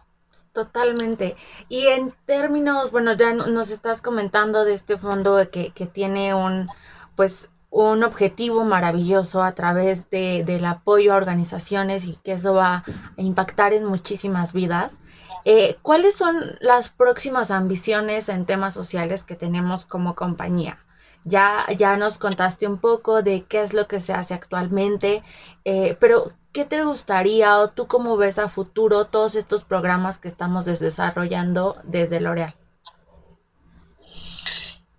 [0.53, 1.37] Totalmente.
[1.69, 6.67] Y en términos, bueno, ya nos estás comentando de este fondo que, que tiene un,
[7.15, 12.77] pues, un objetivo maravilloso a través de, del apoyo a organizaciones y que eso va
[12.77, 12.85] a
[13.17, 15.01] impactar en muchísimas vidas.
[15.45, 20.79] Eh, ¿Cuáles son las próximas ambiciones en temas sociales que tenemos como compañía?
[21.25, 25.23] Ya, ya nos contaste un poco de qué es lo que se hace actualmente,
[25.65, 30.29] eh, pero ¿qué te gustaría o tú cómo ves a futuro todos estos programas que
[30.29, 32.55] estamos desarrollando desde L'Oreal?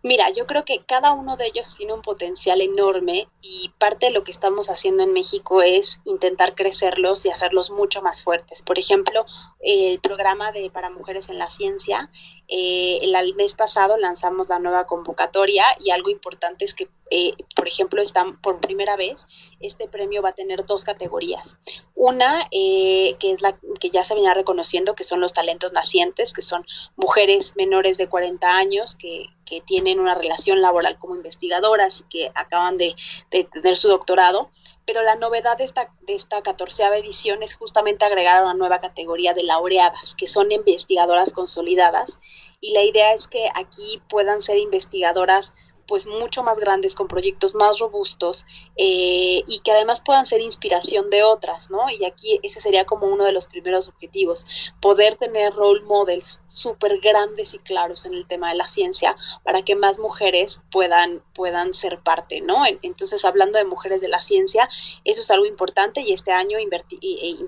[0.02, 4.14] Mira, yo creo que cada uno de ellos tiene un potencial enorme y parte de
[4.14, 8.64] lo que estamos haciendo en México es intentar crecerlos y hacerlos mucho más fuertes.
[8.64, 9.26] Por ejemplo,
[9.60, 12.10] el programa de para mujeres en la ciencia,
[12.48, 17.68] eh, el, mes pasado lanzamos la nueva convocatoria y algo importante es que, eh, por
[17.68, 19.28] ejemplo, están por primera vez
[19.60, 21.60] este premio va a tener dos categorías.
[21.96, 26.34] Una eh, que es la que ya se venía reconociendo, que son los talentos nacientes,
[26.34, 32.02] que son mujeres menores de 40 años que que tienen una relación laboral como investigadoras
[32.02, 32.96] y que acaban de,
[33.30, 34.52] tener su doctorado,
[34.86, 39.34] pero la novedad de esta, de esta catorceava edición es justamente agregar una nueva categoría
[39.34, 42.22] de laureadas, que son investigadoras consolidadas,
[42.62, 45.56] y la idea es que aquí puedan ser investigadoras
[45.90, 48.46] pues mucho más grandes, con proyectos más robustos
[48.78, 51.90] eh, y que además puedan ser inspiración de otras, ¿no?
[51.90, 54.46] Y aquí ese sería como uno de los primeros objetivos,
[54.80, 59.64] poder tener role models súper grandes y claros en el tema de la ciencia para
[59.64, 62.64] que más mujeres puedan, puedan ser parte, ¿no?
[62.84, 64.70] Entonces, hablando de mujeres de la ciencia,
[65.06, 66.60] eso es algo importante y este año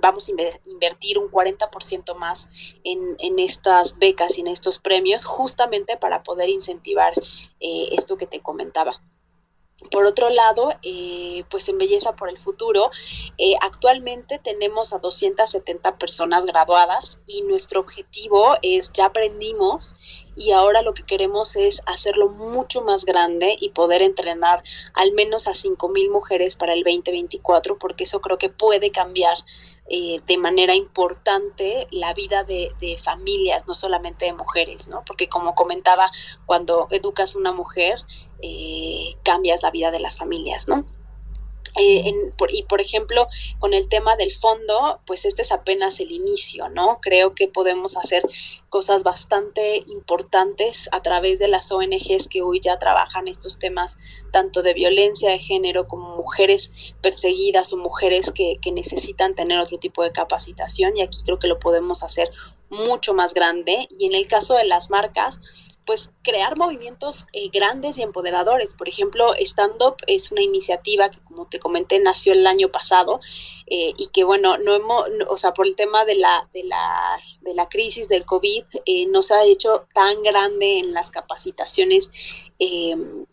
[0.01, 0.31] vamos a
[0.65, 2.49] invertir un 40% más
[2.83, 7.13] en, en estas becas y en estos premios justamente para poder incentivar
[7.59, 8.99] eh, esto que te comentaba.
[9.89, 12.91] Por otro lado, eh, pues en Belleza por el Futuro,
[13.39, 19.97] eh, actualmente tenemos a 270 personas graduadas y nuestro objetivo es, ya aprendimos
[20.35, 24.63] y ahora lo que queremos es hacerlo mucho más grande y poder entrenar
[24.93, 29.35] al menos a 5.000 mujeres para el 2024, porque eso creo que puede cambiar
[29.93, 35.03] eh, de manera importante la vida de, de, familias, no solamente de mujeres, ¿no?
[35.05, 36.09] Porque como comentaba,
[36.45, 37.99] cuando educas a una mujer,
[38.41, 40.85] eh, cambias la vida de las familias, ¿no?
[41.77, 42.13] Eh,
[42.49, 43.27] y por ejemplo,
[43.59, 46.99] con el tema del fondo, pues este es apenas el inicio, ¿no?
[47.01, 48.23] Creo que podemos hacer
[48.69, 53.99] cosas bastante importantes a través de las ONGs que hoy ya trabajan estos temas,
[54.31, 59.77] tanto de violencia de género como mujeres perseguidas o mujeres que, que necesitan tener otro
[59.77, 62.29] tipo de capacitación y aquí creo que lo podemos hacer
[62.69, 63.87] mucho más grande.
[63.97, 65.39] Y en el caso de las marcas,
[65.91, 68.77] pues crear movimientos eh, grandes y empoderadores.
[68.77, 73.19] Por ejemplo, Stand Up es una iniciativa que, como te comenté, nació el año pasado
[73.73, 77.17] eh, y que, bueno, no hemos, o sea, por el tema de la, de la,
[77.39, 82.11] de la crisis del COVID, eh, no se ha hecho tan grande en las capacitaciones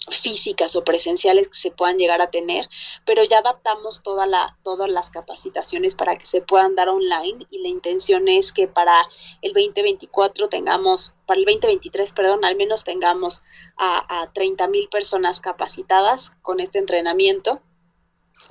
[0.09, 2.66] físicas o presenciales que se puedan llegar a tener,
[3.05, 7.59] pero ya adaptamos toda la, todas las capacitaciones para que se puedan dar online y
[7.59, 9.07] la intención es que para
[9.42, 13.42] el 2024 tengamos, para el 2023, perdón, al menos tengamos
[13.77, 17.61] a, a 30 mil personas capacitadas con este entrenamiento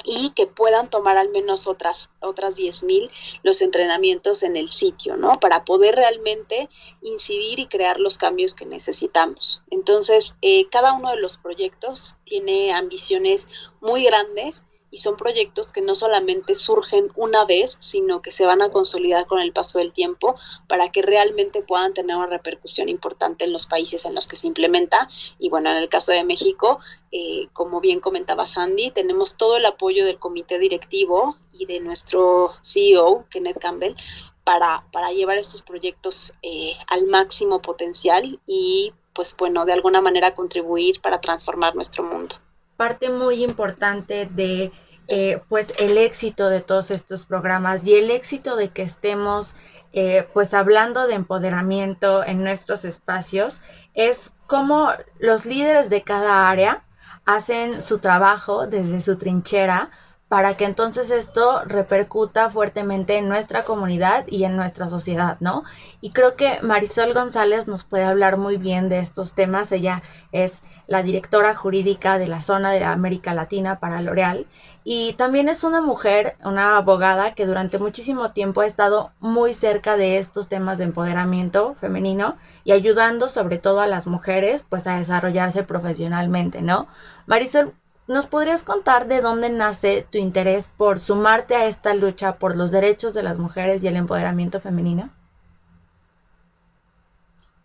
[0.04, 3.10] y que puedan tomar al menos otras, otras 10 mil
[3.44, 5.40] los entrenamientos en el sitio, ¿no?
[5.40, 6.70] Para poder realmente
[7.02, 9.64] incidir y crear los cambios que necesitamos.
[9.70, 13.48] Entonces, eh, cada uno de los proyectos tiene ambiciones
[13.82, 14.66] muy grandes
[14.98, 19.28] y son proyectos que no solamente surgen una vez, sino que se van a consolidar
[19.28, 20.36] con el paso del tiempo
[20.68, 24.48] para que realmente puedan tener una repercusión importante en los países en los que se
[24.48, 25.08] implementa.
[25.38, 26.80] Y bueno, en el caso de México,
[27.12, 32.50] eh, como bien comentaba Sandy, tenemos todo el apoyo del comité directivo y de nuestro
[32.64, 33.96] CEO, Kenneth Campbell,
[34.44, 40.34] para, para llevar estos proyectos eh, al máximo potencial y pues bueno, de alguna manera
[40.34, 42.38] contribuir para transformar nuestro mundo
[42.78, 44.72] parte muy importante de
[45.10, 49.56] eh, pues el éxito de todos estos programas y el éxito de que estemos
[49.94, 53.62] eh, pues hablando de empoderamiento en nuestros espacios
[53.94, 56.84] es cómo los líderes de cada área
[57.26, 59.92] hacen su trabajo desde su trinchera
[60.28, 65.64] para que entonces esto repercuta fuertemente en nuestra comunidad y en nuestra sociedad, ¿no?
[66.02, 69.72] Y creo que Marisol González nos puede hablar muy bien de estos temas.
[69.72, 70.02] Ella
[70.34, 74.48] es la directora jurídica de la zona de América Latina para L'Oreal
[74.84, 79.96] y también es una mujer, una abogada que durante muchísimo tiempo ha estado muy cerca
[79.96, 84.98] de estos temas de empoderamiento femenino y ayudando sobre todo a las mujeres pues a
[84.98, 86.88] desarrollarse profesionalmente, ¿no?
[87.26, 87.74] Marisol,
[88.08, 92.72] ¿Nos podrías contar de dónde nace tu interés por sumarte a esta lucha por los
[92.72, 95.10] derechos de las mujeres y el empoderamiento femenino?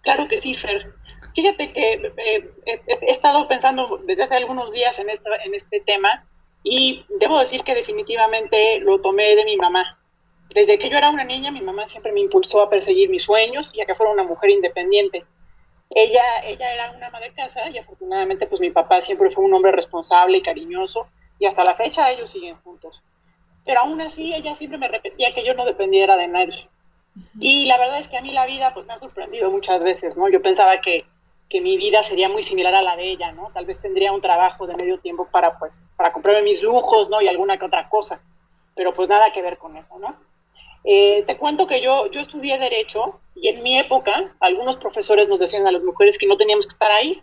[0.03, 0.93] Claro que sí, Fer.
[1.35, 6.27] Fíjate que eh, he estado pensando desde hace algunos días en, en este tema
[6.65, 9.99] y debo decir que definitivamente lo tomé de mi mamá.
[10.53, 13.71] Desde que yo era una niña, mi mamá siempre me impulsó a perseguir mis sueños
[13.73, 15.25] y a que fuera una mujer independiente.
[15.95, 19.53] Ella, ella era una ama de casa y afortunadamente pues mi papá siempre fue un
[19.53, 21.07] hombre responsable y cariñoso
[21.39, 23.03] y hasta la fecha ellos siguen juntos.
[23.65, 26.69] Pero aún así ella siempre me repetía que yo no dependiera de nadie.
[27.39, 30.17] Y la verdad es que a mí la vida pues me ha sorprendido muchas veces,
[30.17, 30.29] ¿no?
[30.31, 31.05] Yo pensaba que,
[31.51, 33.51] que mi vida sería muy similar a la de ella, ¿no?
[33.53, 37.21] Tal vez tendría un trabajo de medio tiempo para pues para comprarme mis lujos, ¿no?
[37.21, 38.21] Y alguna que otra cosa.
[38.75, 40.17] Pero pues nada que ver con eso, ¿no?
[40.85, 45.41] Eh, te cuento que yo, yo estudié Derecho y en mi época algunos profesores nos
[45.41, 47.23] decían a las mujeres que no teníamos que estar ahí,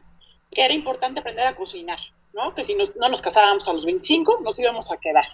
[0.51, 1.99] que era importante aprender a cocinar,
[2.33, 2.55] ¿no?
[2.55, 5.25] que si no nos casábamos a los 25 nos íbamos a quedar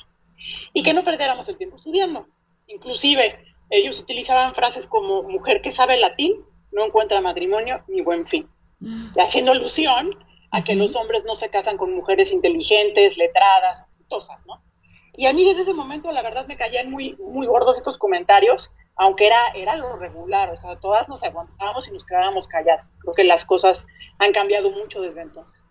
[0.73, 2.27] y que no perdiéramos el tiempo estudiando.
[2.67, 8.47] Inclusive ellos utilizaban frases como mujer que sabe latín no encuentra matrimonio ni buen fin,
[8.81, 10.09] y haciendo alusión
[10.51, 14.61] a que los hombres no se casan con mujeres inteligentes, letradas, exitosas, ¿no?
[15.17, 18.71] Y a mí desde ese momento, la verdad, me caían muy, muy gordos estos comentarios,
[18.95, 22.93] aunque era, era lo regular, o sea, todas nos aguantábamos y nos quedábamos calladas.
[22.99, 23.85] Creo que las cosas
[24.19, 25.63] han cambiado mucho desde entonces.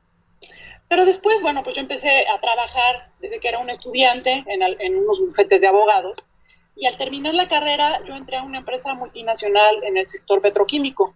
[0.88, 4.98] Pero después, bueno, pues yo empecé a trabajar desde que era un estudiante en, en
[4.98, 6.16] unos bufetes de abogados
[6.76, 11.14] y al terminar la carrera yo entré a una empresa multinacional en el sector petroquímico.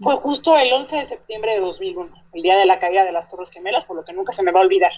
[0.00, 3.28] Fue justo el 11 de septiembre de 2001, el día de la caída de las
[3.28, 4.92] Torres Gemelas, por lo que nunca se me va a olvidar.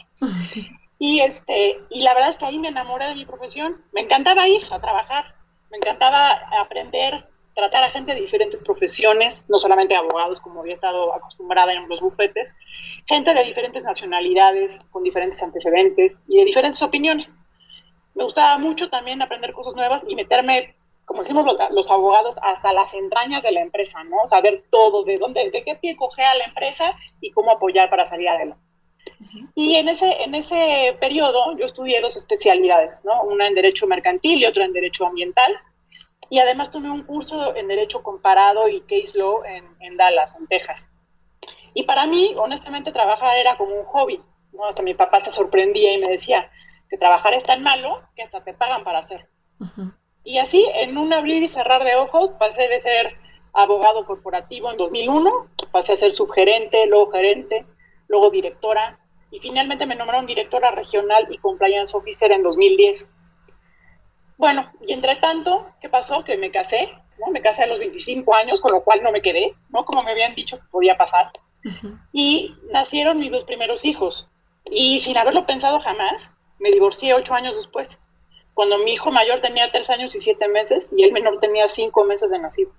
[0.99, 3.83] Y, este, y la verdad es que ahí me enamoré de mi profesión.
[3.93, 5.35] Me encantaba ir a trabajar,
[5.71, 11.15] me encantaba aprender, tratar a gente de diferentes profesiones, no solamente abogados, como había estado
[11.15, 12.55] acostumbrada en los bufetes,
[13.07, 17.35] gente de diferentes nacionalidades, con diferentes antecedentes y de diferentes opiniones.
[18.15, 22.93] Me gustaba mucho también aprender cosas nuevas y meterme, como decimos los, abogados, hasta las
[22.95, 24.27] entrañas de la empresa, ¿no?
[24.27, 28.29] Saber todo, de dónde, de qué pie a la empresa y cómo apoyar para salir
[28.29, 28.66] adelante.
[29.55, 33.23] Y en ese, en ese periodo yo estudié dos especialidades, ¿no?
[33.23, 35.53] Una en Derecho Mercantil y otra en Derecho Ambiental.
[36.29, 40.47] Y además tomé un curso en Derecho Comparado y Case Law en, en Dallas, en
[40.47, 40.88] Texas.
[41.75, 44.21] Y para mí, honestamente, trabajar era como un hobby,
[44.53, 44.64] ¿no?
[44.66, 46.51] Hasta mi papá se sorprendía y me decía
[46.88, 49.27] que trabajar es tan malo que hasta te pagan para hacerlo.
[50.25, 53.16] Y así, en un abrir y cerrar de ojos, pasé de ser
[53.53, 57.64] abogado corporativo en 2001, pasé a ser subgerente, luego gerente,
[58.09, 58.99] luego directora,
[59.31, 63.09] y finalmente me nombraron directora regional y compliance officer en 2010.
[64.38, 66.25] Bueno, y entre tanto, ¿qué pasó?
[66.25, 67.33] Que me casé, ¿no?
[67.33, 69.85] Me casé a los 25 años, con lo cual no me quedé, ¿no?
[69.85, 71.31] Como me habían dicho que podía pasar.
[72.12, 74.29] Y nacieron mis dos primeros hijos.
[74.71, 77.99] Y sin haberlo pensado jamás, me divorcié ocho años después,
[78.57, 82.05] cuando mi hijo mayor tenía tres años y siete meses y el menor tenía cinco
[82.05, 82.73] meses de nacido.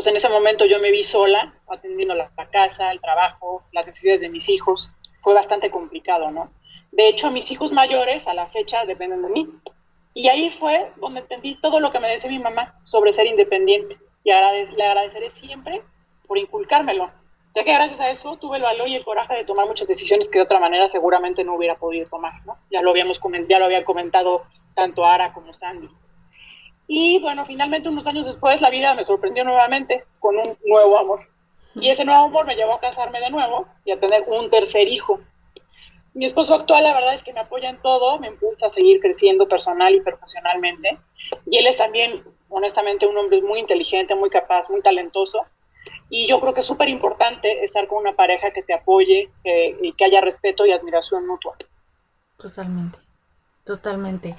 [0.00, 4.22] Entonces en ese momento yo me vi sola, atendiendo la, casa, el trabajo, las necesidades
[4.22, 4.88] de mis hijos.
[5.18, 6.50] Fue bastante complicado, ¿no?
[6.90, 9.46] De hecho, mis hijos mayores a la fecha dependen de mí.
[10.14, 13.98] Y ahí fue donde entendí todo lo que me decía mi mamá sobre ser independiente.
[14.24, 15.82] Y le agradeceré siempre
[16.26, 17.10] por inculcármelo,
[17.54, 20.30] ya que gracias a eso tuve el valor y el coraje de tomar muchas decisiones
[20.30, 22.56] que de otra manera seguramente no hubiera podido tomar, ¿no?
[22.70, 23.20] Ya lo habíamos
[23.50, 25.90] ya lo había comentado tanto Ara como Sandy.
[26.92, 31.20] Y bueno, finalmente unos años después la vida me sorprendió nuevamente con un nuevo amor.
[31.76, 34.88] Y ese nuevo amor me llevó a casarme de nuevo y a tener un tercer
[34.88, 35.20] hijo.
[36.14, 39.00] Mi esposo actual, la verdad es que me apoya en todo, me impulsa a seguir
[39.00, 40.98] creciendo personal y profesionalmente.
[41.46, 45.46] Y él es también, honestamente, un hombre muy inteligente, muy capaz, muy talentoso.
[46.08, 49.92] Y yo creo que es súper importante estar con una pareja que te apoye y
[49.92, 51.54] que haya respeto y admiración mutua.
[52.36, 52.98] Totalmente.
[53.64, 54.36] Totalmente.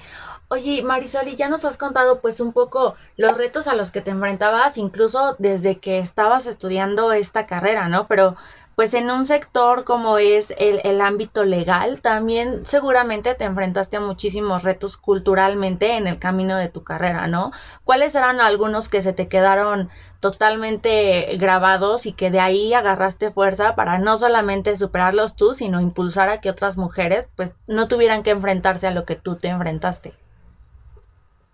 [0.48, 4.00] Oye, Marisol, y ya nos has contado pues un poco los retos a los que
[4.00, 8.08] te enfrentabas, incluso desde que estabas estudiando esta carrera, ¿no?
[8.08, 8.36] Pero
[8.74, 14.00] pues en un sector como es el, el, ámbito legal, también seguramente te enfrentaste a
[14.00, 17.50] muchísimos retos culturalmente en el camino de tu carrera, ¿no?
[17.84, 23.74] ¿Cuáles eran algunos que se te quedaron totalmente grabados y que de ahí agarraste fuerza
[23.74, 28.30] para no solamente superarlos tú, sino impulsar a que otras mujeres pues no tuvieran que
[28.30, 30.14] enfrentarse a lo que tú te enfrentaste?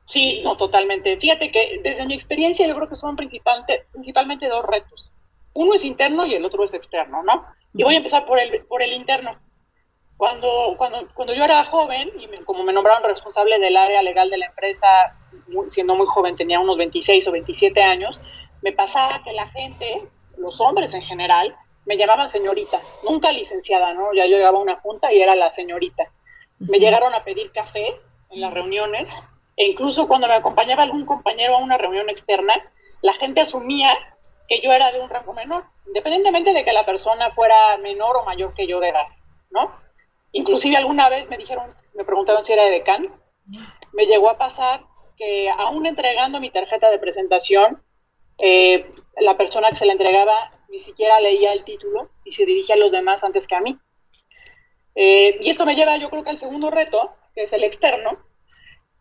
[0.05, 1.19] Sí, no, totalmente.
[1.19, 5.08] Fíjate que desde mi experiencia yo creo que son principalmente, principalmente dos retos
[5.59, 7.45] uno es interno y el otro es externo, ¿no?
[7.75, 9.37] Y voy a empezar por el, por el interno.
[10.17, 14.39] Cuando, cuando, cuando yo era joven, y como me nombraron responsable del área legal de
[14.39, 15.17] la empresa,
[15.71, 18.21] siendo muy joven, tenía unos 26 o 27 años,
[18.63, 21.57] me pasaba que la gente, los hombres en general,
[21.87, 24.13] me llamaban señorita, nunca licenciada, ¿no?
[24.15, 26.05] Ya yo llegaba a una junta y era la señorita.
[26.61, 27.97] Me llegaron a pedir café
[28.31, 29.13] en las reuniones
[29.57, 32.55] e incluso cuando me acompañaba algún compañero a una reunión externa,
[33.03, 33.93] la gente asumía
[34.49, 38.25] que yo era de un rango menor, independientemente de que la persona fuera menor o
[38.25, 39.07] mayor que yo de edad,
[39.51, 39.73] ¿no?
[40.33, 43.09] Inclusive alguna vez me dijeron, me preguntaron si era de decán,
[43.93, 44.83] me llegó a pasar
[45.17, 47.83] que aún entregando mi tarjeta de presentación,
[48.41, 52.77] eh, la persona que se la entregaba ni siquiera leía el título y se dirigía
[52.77, 53.79] a los demás antes que a mí.
[54.95, 58.19] Eh, y esto me lleva, yo creo que al segundo reto, que es el externo.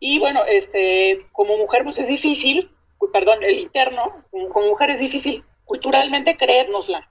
[0.00, 2.70] Y bueno, este, como mujer, pues es difícil
[3.12, 7.10] perdón, el interno, como mujer es difícil culturalmente creérnosla.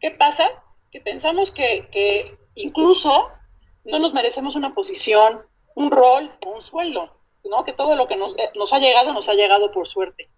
[0.00, 0.48] ¿Qué pasa?
[0.90, 3.28] Que pensamos que, que incluso
[3.84, 5.42] no nos merecemos una posición,
[5.74, 7.64] un rol un sueldo, ¿no?
[7.64, 10.28] que todo lo que nos, eh, nos ha llegado nos ha llegado por suerte.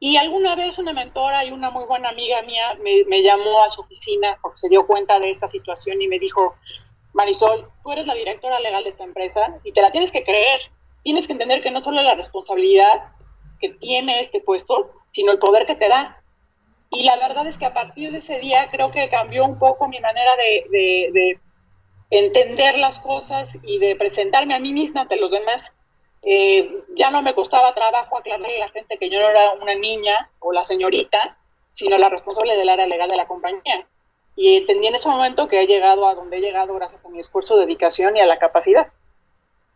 [0.00, 3.70] Y alguna vez una mentora y una muy buena amiga mía me, me, llamó a
[3.70, 6.56] su oficina porque se dio cuenta de esta situación y me dijo,
[7.14, 10.60] Marisol, tú eres la directora legal de esta empresa y te la tienes que creer.
[11.04, 13.12] Tienes que entender que no solo la responsabilidad
[13.60, 16.22] que tiene este puesto, sino el poder que te da.
[16.90, 19.88] Y la verdad es que a partir de ese día creo que cambió un poco
[19.88, 20.30] mi manera
[20.70, 21.38] de,
[22.10, 25.72] entender las cosas y de presentarme a mí misma ante los demás.
[26.22, 29.74] Eh, ya no me costaba trabajo aclararle a la gente que yo no era una
[29.74, 31.36] niña o la señorita,
[31.72, 33.86] sino la responsable del área legal de la compañía.
[34.36, 37.20] Y entendí en ese momento que he llegado a donde he llegado gracias a mi
[37.20, 38.88] esfuerzo, dedicación y a la capacidad.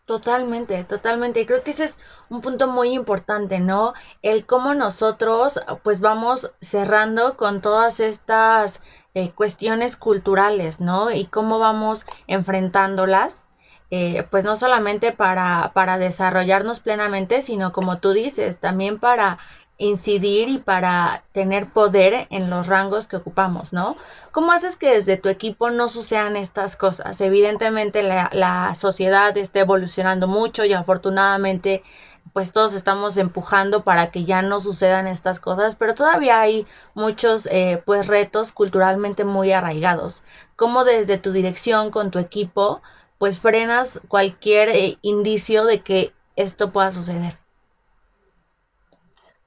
[0.09, 1.43] Totalmente, totalmente.
[1.43, 1.99] Y creo que ese es
[2.31, 3.93] un punto muy importante, ¿no?
[4.23, 8.81] El cómo nosotros pues vamos cerrando con todas estas
[9.13, 11.11] eh, cuestiones culturales, ¿no?
[11.11, 13.49] Y cómo vamos enfrentándolas.
[13.91, 19.39] Eh, pues no solamente para, para desarrollarnos plenamente, sino como tú dices, también para
[19.79, 23.97] incidir y para tener poder en los rangos que ocupamos, ¿no?
[24.33, 27.21] ¿Cómo haces que desde tu equipo no sucedan estas cosas?
[27.21, 31.85] Evidentemente la, la sociedad está evolucionando mucho y afortunadamente
[32.33, 37.47] pues todos estamos empujando para que ya no sucedan estas cosas, pero todavía hay muchos
[37.47, 40.23] eh, pues retos culturalmente muy arraigados.
[40.57, 42.83] ¿Cómo desde tu dirección con tu equipo
[43.19, 47.39] pues frenas cualquier eh, indicio de que esto pueda suceder?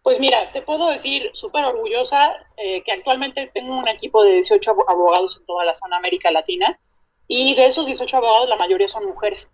[0.04, 4.72] Pues mira, te puedo decir súper orgullosa eh, que actualmente tengo un equipo de 18
[4.88, 6.80] abogados en toda la zona América Latina
[7.28, 9.52] y de esos 18 abogados la mayoría son mujeres.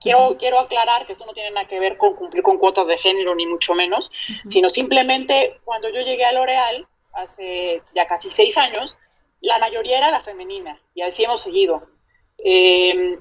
[0.00, 2.96] Quiero, quiero aclarar que esto no tiene nada que ver con cumplir con cuotas de
[2.98, 4.10] género, ni mucho menos,
[4.48, 8.96] sino simplemente cuando yo llegué a L'Oreal hace ya casi seis años,
[9.42, 11.82] la mayoría era la femenina y así hemos seguido.
[12.38, 13.18] Eh,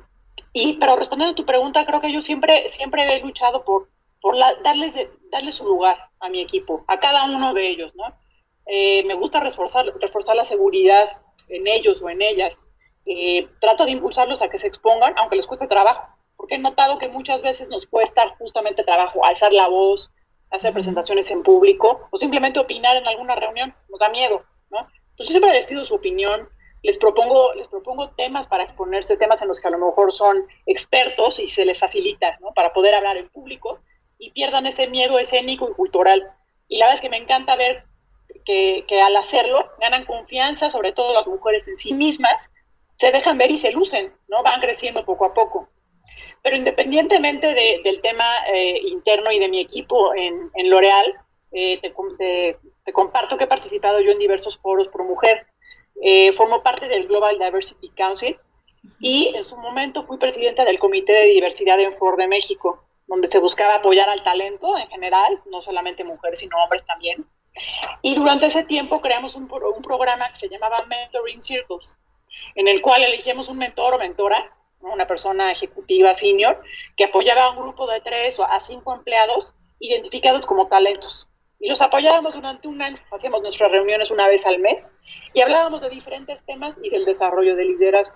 [0.54, 3.90] y, pero respondiendo a tu pregunta, creo que yo siempre, siempre he luchado por,
[4.22, 4.94] por darles,
[5.32, 8.06] darles su lugar a mi equipo, a cada uno de ellos, ¿no?
[8.66, 11.18] Eh, me gusta reforzar, reforzar la seguridad
[11.48, 12.66] en ellos o en ellas.
[13.06, 16.08] Eh, trato de impulsarlos a que se expongan, aunque les cueste trabajo,
[16.38, 20.12] porque he notado que muchas veces nos cuesta justamente trabajo alzar la voz,
[20.52, 24.88] hacer presentaciones en público o simplemente opinar en alguna reunión, nos da miedo, ¿no?
[25.12, 26.48] Entonces siempre les pido su opinión,
[26.82, 30.46] les propongo, les propongo temas para exponerse, temas en los que a lo mejor son
[30.66, 32.54] expertos y se les facilita, ¿no?
[32.54, 33.80] Para poder hablar en público
[34.20, 36.32] y pierdan ese miedo escénico y cultural.
[36.68, 37.84] Y la verdad es que me encanta ver
[38.46, 42.50] que, al hacerlo ganan confianza, sobre todo las mujeres en sí mismas,
[42.98, 44.44] se dejan ver y se lucen, ¿no?
[44.44, 45.70] Van creciendo poco a poco.
[46.44, 51.16] Pero independientemente del tema eh, interno y de mi equipo en, en L'Oreal,
[51.52, 55.48] eh, te, comparto que he participado yo en diversos foros pro mujer.
[56.02, 58.38] Eh, formo parte del Global Diversity Council
[59.00, 63.28] y en su momento fui presidenta del Comité de Diversidad en Ford de México, donde
[63.28, 67.26] se buscaba apoyar al talento en general, no solamente mujeres, sino hombres también.
[68.04, 71.98] Y durante ese tiempo creamos un, un programa que se llamaba Mentoring Circles,
[72.56, 74.52] en el cual elegíamos un mentor o mentora,
[74.82, 76.62] una persona ejecutiva senior,
[76.96, 81.28] que apoyaba a un grupo de tres o a cinco empleados identificados como talentos.
[81.60, 84.94] Y los apoyábamos durante un año, hacíamos nuestras reuniones una vez al mes
[85.34, 88.16] y hablábamos de diferentes temas y del desarrollo de liderazgo.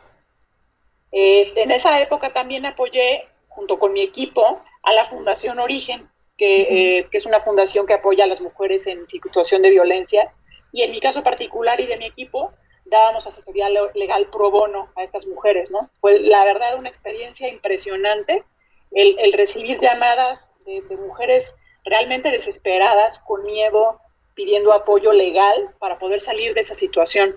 [1.12, 6.98] Eh, en esa época también apoyé, junto con mi equipo, a la Fundación Origen, que,
[6.98, 10.34] eh, que, es una fundación que apoya a las mujeres en situación de violencia.
[10.72, 12.52] Y en mi caso particular y de mi equipo,
[12.86, 15.90] dábamos asesoría legal pro bono a estas mujeres, ¿no?
[16.02, 18.44] Fue la verdad una experiencia impresionante
[18.92, 21.56] el, el recibir llamadas de, de, mujeres
[21.86, 24.00] realmente desesperadas, con miedo,
[24.36, 27.36] pidiendo apoyo legal para poder salir de esa situación.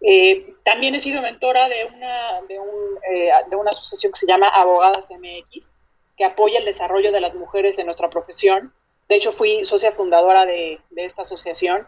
[0.00, 4.26] Eh, también he sido mentora de una, de, un, eh, de una asociación que se
[4.26, 5.71] llama Abogadas MX,
[6.16, 8.72] que apoya el desarrollo de las mujeres en nuestra profesión.
[9.08, 11.86] De hecho, fui socia fundadora de, de esta asociación.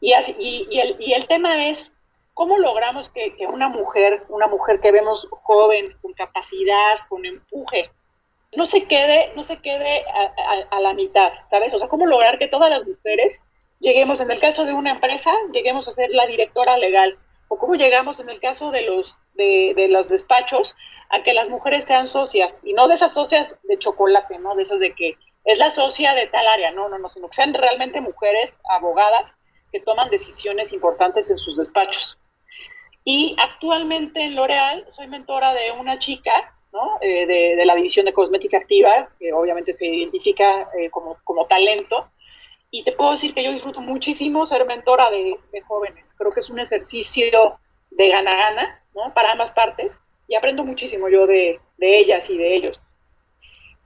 [0.00, 1.92] Y, el, tema es
[2.34, 7.90] cómo logramos que, una mujer, una mujer que vemos joven, con capacidad, con empuje,
[8.56, 11.74] no se quede, no se quede a, a, a la mitad, ¿sabes?
[11.74, 13.40] O sea, cómo lograr que todas las mujeres
[13.80, 17.74] lleguemos, en el caso de una empresa, lleguemos a ser la directora legal, o cómo
[17.74, 20.76] llegamos en el caso de los, de, de, los despachos
[21.10, 24.54] a que las mujeres sean socias, y no de esas socias de chocolate, ¿no?
[24.54, 27.36] De esas de que es la socia de tal área, no, no, no, sino que
[27.36, 29.34] sean realmente mujeres abogadas
[29.72, 32.18] que toman decisiones importantes en sus despachos.
[33.04, 36.98] Y actualmente en L'Oreal soy mentora de una chica, ¿no?
[37.00, 41.46] Eh, de, de, la división de cosmética activa, que obviamente se identifica eh, como, como
[41.46, 42.10] talento,
[42.70, 46.14] y te puedo decir que yo disfruto muchísimo ser mentora de, de jóvenes.
[46.16, 47.58] Creo que es un ejercicio
[47.90, 49.14] de gana-gana, ¿no?
[49.14, 49.98] Para ambas partes.
[50.26, 52.80] Y aprendo muchísimo yo de, de ellas y de ellos.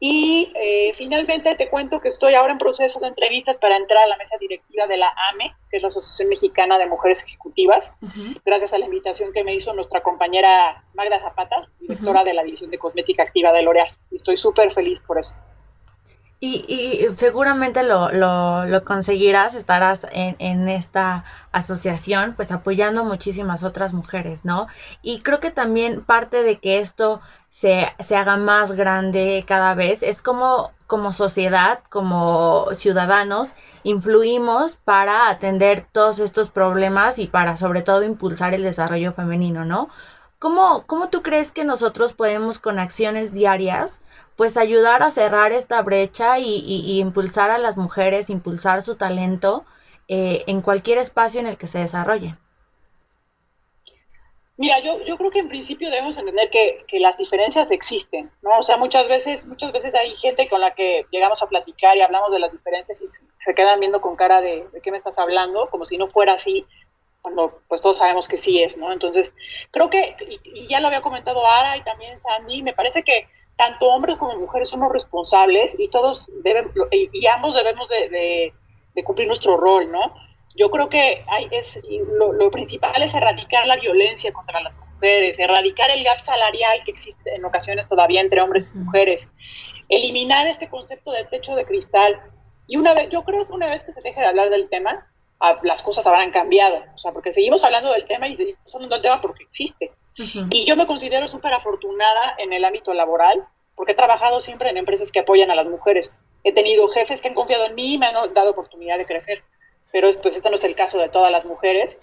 [0.04, 4.08] Y eh, finalmente te cuento que estoy ahora en proceso de entrevistas para entrar a
[4.08, 8.06] la mesa directiva de la AME, que es la Asociación Mexicana de Mujeres Ejecutivas, uh
[8.06, 8.40] -huh.
[8.44, 12.26] gracias a la invitación que me hizo nuestra compañera Magda Zapata, directora uh -huh.
[12.26, 13.94] de la División de Cosmética Activa de L'Oreal.
[14.10, 15.32] Y estoy súper feliz por eso.
[16.44, 23.62] Y, y seguramente lo, lo, lo, conseguirás, estarás en, en, esta asociación, pues apoyando muchísimas
[23.62, 24.66] otras mujeres, ¿no?
[25.02, 30.02] Y creo que también parte de que esto se, se haga más grande cada vez
[30.02, 37.82] es como, como sociedad, como ciudadanos, influimos para atender todos estos problemas y para sobre
[37.82, 39.90] todo impulsar el desarrollo femenino, ¿no?
[40.40, 44.00] ¿Cómo, cómo tú crees que nosotros podemos con acciones diarias
[44.36, 49.64] pues ayudar a cerrar esta brecha y, y, impulsar a las mujeres, impulsar su talento
[50.08, 52.34] eh, en cualquier espacio en el que se desarrolle.
[54.56, 58.58] Mira, yo, yo creo que en principio debemos entender que, que, las diferencias existen, ¿no?
[58.58, 62.02] O sea, muchas veces, muchas veces hay gente con la que llegamos a platicar y
[62.02, 64.98] hablamos de las diferencias y se, se quedan viendo con cara de, de qué me
[64.98, 66.66] estás hablando, como si no fuera así,
[67.22, 68.92] cuando pues todos sabemos que sí es, ¿no?
[68.92, 69.34] Entonces,
[69.70, 73.26] creo que, y, y ya lo había comentado Ara y también Sandy, me parece que
[73.56, 78.54] tanto hombres como mujeres somos responsables y todos deben, y ambos debemos de, de,
[78.94, 80.14] de cumplir nuestro rol, ¿no?
[80.54, 81.78] Yo creo que hay, es,
[82.18, 86.90] lo, lo, principal es erradicar la violencia contra las mujeres, erradicar el gap salarial que
[86.90, 89.28] existe en ocasiones todavía entre hombres y mujeres,
[89.88, 92.20] eliminar este concepto de techo de cristal.
[92.66, 95.06] Y una vez, yo creo que una vez que se deje de hablar del tema,
[95.62, 99.02] las cosas habrán cambiado, o sea, porque seguimos hablando del tema y seguimos hablando del
[99.02, 99.90] tema porque existe.
[100.50, 104.76] Y yo me considero súper afortunada en el ámbito laboral, porque he trabajado siempre en
[104.76, 106.20] empresas que apoyan a las mujeres.
[106.44, 109.42] He tenido jefes que han confiado en mí y me han dado oportunidad de crecer,
[109.90, 111.98] pero pues este no es el caso de todas las mujeres.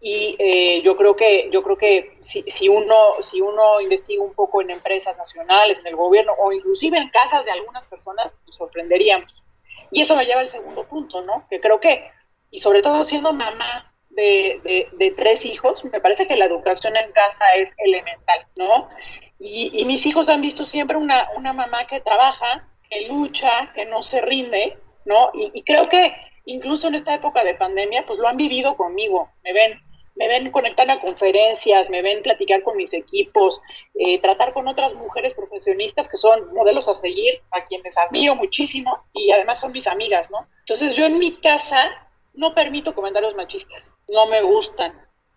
[0.00, 4.34] Y eh, yo creo que, yo creo que si, si, uno, si uno investiga un
[4.34, 8.56] poco en empresas nacionales, en el gobierno o inclusive en casas de algunas personas, nos
[8.56, 9.32] sorprenderíamos.
[9.90, 11.46] Y eso me lleva al segundo punto, ¿no?
[11.48, 12.10] Que creo que,
[12.50, 17.10] y sobre todo siendo mamá de, de, tres hijos, me parece que la educación en
[17.12, 18.88] casa es elemental, ¿no?
[19.38, 23.84] Y, y mis hijos han visto siempre una, una, mamá que trabaja, que lucha, que
[23.86, 25.30] no se rinde, ¿no?
[25.34, 26.14] Y, y, creo que
[26.46, 29.80] incluso en esta época de pandemia, pues lo han vivido conmigo, me ven.
[30.16, 33.60] Me ven conectar a conferencias, me ven platicar con mis equipos,
[33.94, 38.96] eh, tratar con otras mujeres profesionistas que son modelos a seguir, a quienes admiro muchísimo
[39.12, 40.46] y además son mis amigas, ¿no?
[40.60, 41.90] Entonces yo en mi casa
[42.34, 44.92] no permito comentarios machistas, no me gustan.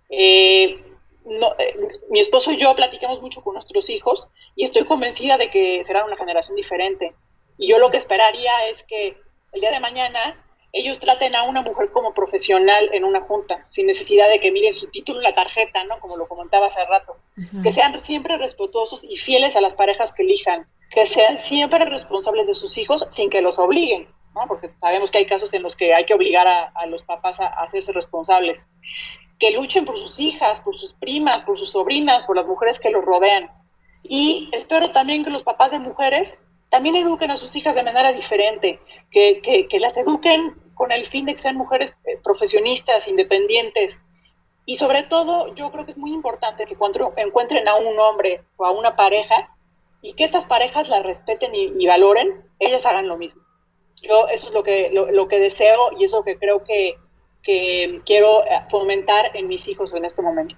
[0.09, 0.83] Eh,
[1.25, 1.77] no, eh,
[2.09, 6.05] mi esposo y yo platicamos mucho con nuestros hijos y estoy convencida de que será
[6.05, 7.13] una generación diferente.
[7.57, 9.17] Y yo lo que esperaría es que
[9.51, 10.43] el día de mañana
[10.73, 14.73] ellos traten a una mujer como profesional en una junta, sin necesidad de que miren
[14.73, 15.99] su título en la tarjeta, ¿no?
[15.99, 17.17] Como lo comentaba hace rato.
[17.63, 22.47] Que sean siempre respetuosos y fieles a las parejas que elijan, que sean siempre responsables
[22.47, 24.07] de sus hijos sin que los obliguen,
[24.47, 27.47] Porque sabemos que hay casos en los que hay que obligar a, los papás a,
[27.47, 28.67] hacerse responsables.
[29.39, 32.91] Que luchen por sus hijas, por sus primas, por sus sobrinas, por las mujeres que
[32.91, 33.49] los rodean.
[34.03, 38.11] Y espero también que los papás de mujeres también eduquen a sus hijas de manera
[38.11, 38.79] diferente,
[39.11, 44.01] que, las eduquen con el fin de que sean mujeres eh, profesionistas, independientes.
[44.65, 48.43] Y sobre todo, yo creo que es muy importante que cuando encuentren a un hombre
[48.57, 49.55] o a una pareja
[50.01, 53.41] y que estas parejas la respeten y, valoren, ellas hagan lo mismo.
[54.01, 56.97] Yo eso es lo que, lo, que deseo y eso que creo que,
[57.43, 60.55] que quiero eh, fomentar en mis hijos en este momento.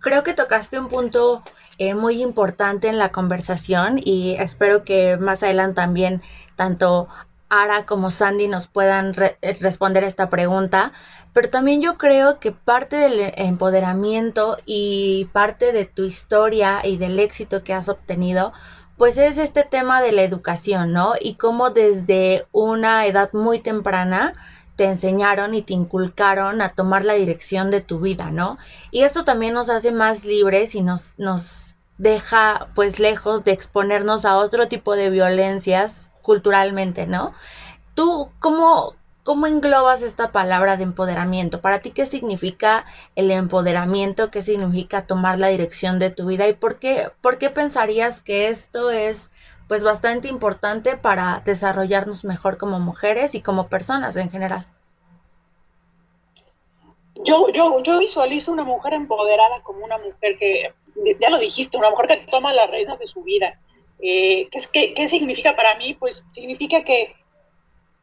[0.00, 1.42] Creo que tocaste un punto
[1.78, 6.22] eh, muy importante en la conversación y espero que más adelante también
[6.56, 7.08] tanto
[7.50, 10.92] Ara como Sandy nos puedan eh, responder esta pregunta.
[11.32, 17.18] Pero también yo creo que parte del empoderamiento y parte de tu historia y del
[17.18, 18.52] éxito que has obtenido,
[19.00, 21.14] pues es este tema de la educación, ¿no?
[21.18, 24.34] Y cómo desde una edad muy temprana
[24.76, 28.58] te enseñaron y te inculcaron a tomar la dirección de tu vida, ¿no?
[28.90, 34.26] Y esto también nos hace más libres y nos, nos deja pues lejos de exponernos
[34.26, 37.32] a otro tipo de violencias culturalmente, ¿no?
[37.94, 38.96] ¿Tú cómo,
[39.30, 41.60] cómo englobas esta palabra de empoderamiento?
[41.60, 44.28] Para ti, ¿qué significa el empoderamiento?
[44.28, 46.48] ¿Qué significa tomar la dirección de tu vida?
[46.48, 49.30] ¿Y por qué, por qué pensarías que esto es
[49.68, 54.66] pues bastante importante para desarrollarnos mejor como mujeres y como personas en general.
[57.24, 60.72] Yo, yo, yo visualizo una mujer empoderada como una mujer que,
[61.20, 63.60] ya lo dijiste, una mujer que toma las reinas de su vida.
[64.00, 65.94] Eh, ¿qué, qué, significa para mí?
[65.94, 67.14] Pues significa que,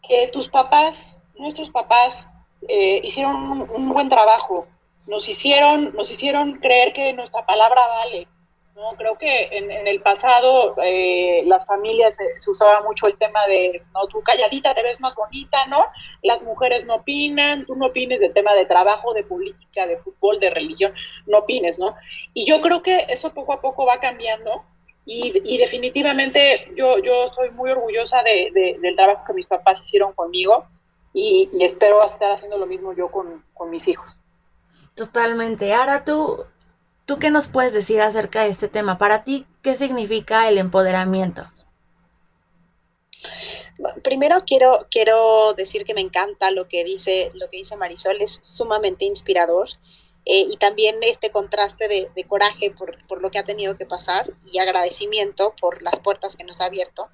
[0.07, 2.27] que tus papás, nuestros papás,
[2.67, 4.67] eh, hicieron un, buen trabajo,
[5.07, 8.27] nos hicieron, nos hicieron creer que nuestra palabra vale,
[8.75, 13.39] no, creo que en, el pasado eh, las familias eh, se usaba mucho el tema
[13.47, 15.83] de, no, tú calladita te ves más bonita, ¿no?
[16.21, 20.39] Las mujeres no opinan, tú no opines del tema de trabajo, de política, de fútbol,
[20.39, 20.93] de religión,
[21.25, 21.95] no opines, ¿no?
[22.35, 24.63] Y yo creo que eso poco a poco va cambiando
[25.09, 30.67] y, definitivamente yo, yo estoy muy orgullosa de, del trabajo que mis papás hicieron conmigo
[31.19, 34.05] y, espero estar haciendo lo mismo yo con, con mis hijos.
[34.95, 35.73] Totalmente.
[35.73, 36.45] Ahora tú,
[37.07, 38.97] ¿Tú qué nos puedes decir acerca de este tema?
[38.97, 41.49] Para ti, ¿qué significa el empoderamiento?
[44.03, 48.37] Primero quiero, quiero decir que me encanta lo que dice, lo que dice Marisol, es
[48.41, 49.69] sumamente inspirador.
[50.25, 54.29] Eh, y también este contraste de, coraje por, por, lo que ha tenido que pasar
[54.51, 57.07] y agradecimiento por las puertas que nos ha abierto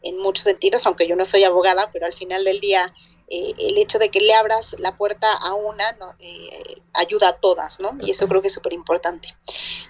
[0.00, 2.94] en muchos sentidos, aunque yo no soy abogada, pero al final del día
[3.28, 6.14] eh, el hecho de que le abras la puerta a una ¿no?
[6.20, 7.96] Eh, ayuda a todas, ¿no?
[8.00, 9.28] Y eso creo que es súper importante.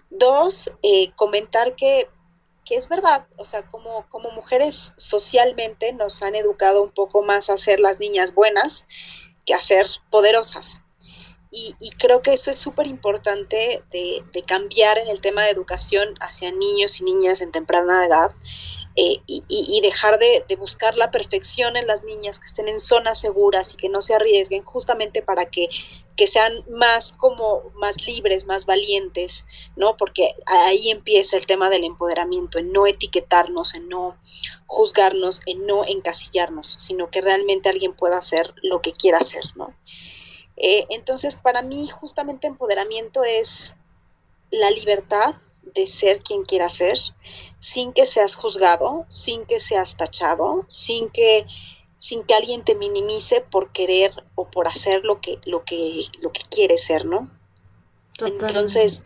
[0.09, 2.09] Dos, eh, comentar que,
[2.65, 7.51] que, es verdad, o sea, como, como mujeres socialmente nos han educado un poco más
[7.51, 8.89] a ser las niñas buenas
[9.45, 10.83] que a ser poderosas.
[11.51, 15.51] Y, y creo que eso es súper importante de, de cambiar en el tema de
[15.51, 18.35] educación hacia niños y niñas en temprana edad
[18.99, 23.75] eh, y, dejar de, buscar la perfección en las niñas, que estén en zonas seguras
[23.75, 25.69] y que no se arriesguen, justamente para que,
[26.27, 29.99] sean más como más libres, más valientes, ¿no?
[29.99, 34.17] Porque ahí empieza el tema del empoderamiento, en no etiquetarnos, en no
[34.65, 39.75] juzgarnos, en no encasillarnos, sino que realmente alguien pueda hacer lo que quiera hacer, ¿no?
[40.57, 43.77] Eh, entonces, para mí, justamente empoderamiento es
[44.51, 45.35] la libertad
[45.75, 46.97] de ser quien quiera ser,
[47.59, 51.47] sin que seas juzgado, sin que seas tachado, sin que,
[51.99, 56.33] sin que alguien te minimice por querer o por hacer lo que, lo que, lo
[56.33, 57.31] que quieres ser, ¿no?
[58.21, 59.05] Entonces,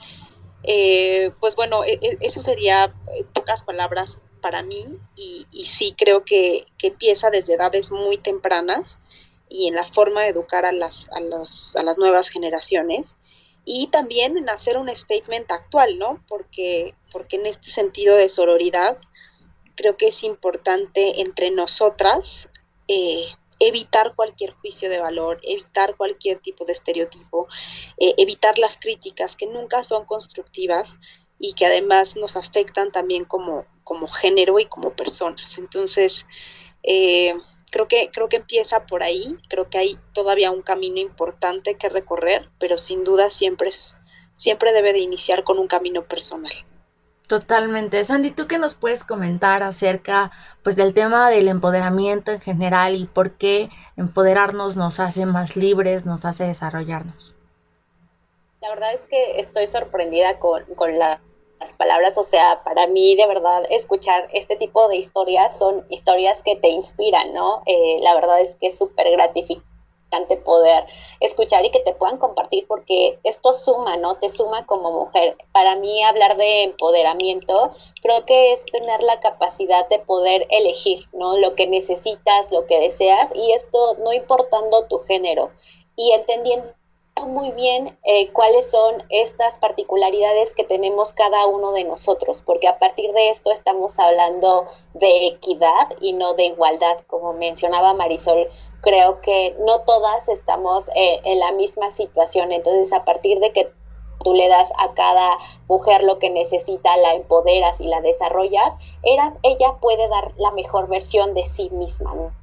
[0.62, 4.86] eh, pues bueno, e, e, eso sería eh, pocas palabras para mí
[5.16, 9.00] y, sí creo que, empieza desde edades muy tempranas
[9.48, 13.18] y en la forma de educar a las, a, a las nuevas generaciones
[13.64, 16.22] y también en hacer un statement actual, ¿no?
[16.28, 18.98] Porque, porque en este sentido de sororidad,
[19.76, 22.50] creo que es importante entre nosotras
[22.88, 23.24] eh,
[23.60, 27.46] evitar cualquier juicio de valor, evitar cualquier tipo de estereotipo,
[27.98, 30.98] eh, evitar las críticas que nunca son constructivas
[31.38, 35.58] y que además nos afectan también como, como género y como personas.
[35.58, 36.26] Entonces,
[36.82, 37.34] eh,
[37.70, 41.88] creo que, creo que empieza por ahí, creo que hay todavía un camino importante que
[41.88, 44.00] recorrer, pero sin duda siempre, es,
[44.32, 46.52] siempre debe de iniciar con un camino personal.
[47.30, 48.02] Totalmente.
[48.02, 50.32] Sandy, ¿tú qué nos puedes comentar acerca
[50.64, 56.04] pues del tema del empoderamiento en general y por qué empoderarnos nos hace más libres,
[56.04, 57.36] nos hace desarrollarnos?
[58.60, 60.64] La verdad es que estoy sorprendida con,
[61.60, 66.42] las palabras, o sea, para mí de verdad escuchar este tipo de historias son historias
[66.42, 67.62] que te inspiran, ¿no?
[67.66, 69.70] Eh, la verdad es que es súper gratificante
[70.42, 70.86] poder
[71.20, 74.16] escuchar y que te puedan compartir porque esto suma, ¿no?
[74.16, 75.36] Te suma como mujer.
[75.52, 77.70] Para mí hablar de empoderamiento
[78.02, 81.36] creo que es tener la capacidad de poder elegir, ¿no?
[81.36, 85.50] Lo que necesitas, lo que deseas y esto no importando tu género
[85.94, 86.72] y entendiendo
[87.26, 92.78] muy bien eh, cuáles son estas particularidades que tenemos cada uno de nosotros, porque a
[92.78, 98.48] partir de esto estamos hablando de equidad y no de igualdad, como mencionaba Marisol
[98.80, 102.52] creo que no todas estamos eh, en la misma situación.
[102.52, 103.72] Entonces, a partir de que
[104.22, 105.38] tú le das a cada
[105.68, 111.34] mujer lo que necesita, la empoderas y la desarrollas, ella puede dar la mejor versión
[111.34, 112.14] de sí misma.
[112.14, 112.39] ¿no?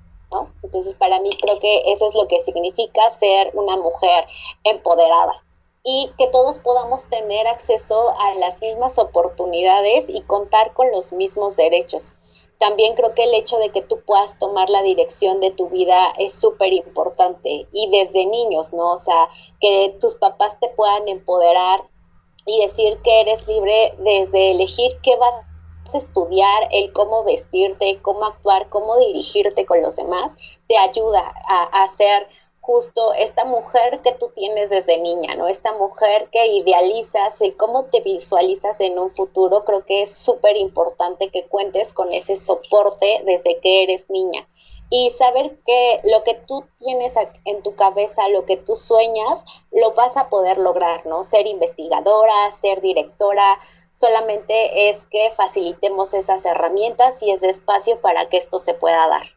[0.64, 4.26] Entonces, para mí creo que eso es lo que significa ser una mujer
[4.64, 5.44] empoderada
[5.84, 11.56] y que todos podamos tener acceso a las mismas oportunidades y contar con los mismos
[11.56, 12.16] derechos
[12.60, 16.14] también creo que el hecho de que tú puedas tomar la dirección de tu vida
[16.18, 18.94] es súper importante y desde niños, ¿no?
[18.94, 21.84] O sea, que tus papás te puedan empoderar
[22.46, 25.57] y decir que eres libre desde elegir qué vas a
[25.96, 30.32] estudiar, el cómo vestirte, cómo actuar, cómo dirigirte con los demás,
[30.68, 32.28] te ayuda a, a ser
[32.68, 35.48] justo esta mujer que tú tienes desde niña, ¿no?
[35.48, 40.58] Esta mujer que idealizas y cómo te visualizas en un futuro, creo que es súper
[40.58, 44.46] importante que cuentes con ese soporte desde que eres niña.
[44.90, 47.14] Y saber que lo que tú tienes
[47.46, 51.24] en tu cabeza, lo que tú sueñas, lo vas a poder lograr, ¿no?
[51.24, 53.62] Ser investigadora, ser directora,
[53.98, 59.36] solamente es que facilitemos esas herramientas y ese espacio para que esto se pueda dar.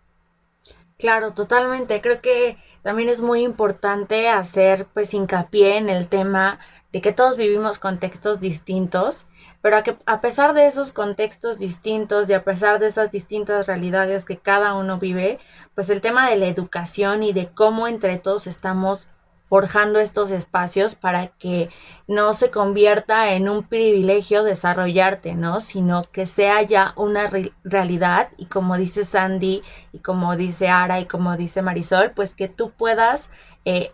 [0.98, 2.02] Claro, totalmente.
[2.02, 6.58] Creo que también es muy importante hacer pues hincapié en el tema
[6.92, 9.24] de que todos vivimos contextos distintos,
[9.62, 13.66] pero a, que, a pesar de esos contextos distintos y a pesar de esas distintas
[13.66, 15.38] realidades que cada uno vive,
[15.74, 19.06] pues el tema de la educación y de cómo entre todos estamos
[19.50, 21.68] forjando estos espacios para que
[22.06, 25.58] no se convierta en un privilegio desarrollarte, ¿no?
[25.58, 27.28] Sino que sea ya una
[27.64, 32.46] realidad y como dice Sandy y como dice Ara y como dice Marisol, pues que
[32.46, 33.28] tú puedas
[33.64, 33.90] eh,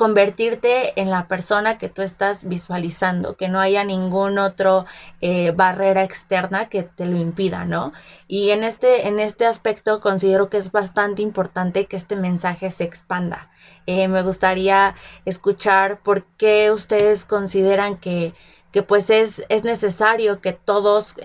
[0.00, 4.86] convertirte en la persona que tú estás visualizando, que no haya ningún otro
[5.20, 7.92] eh, barrera externa que te lo impida, ¿no?
[8.26, 12.84] Y en este, en este aspecto considero que es bastante importante que este mensaje se
[12.84, 13.50] expanda.
[13.84, 14.94] Eh, me gustaría
[15.26, 18.32] escuchar por qué ustedes consideran que,
[18.72, 21.16] que pues es, es necesario que todos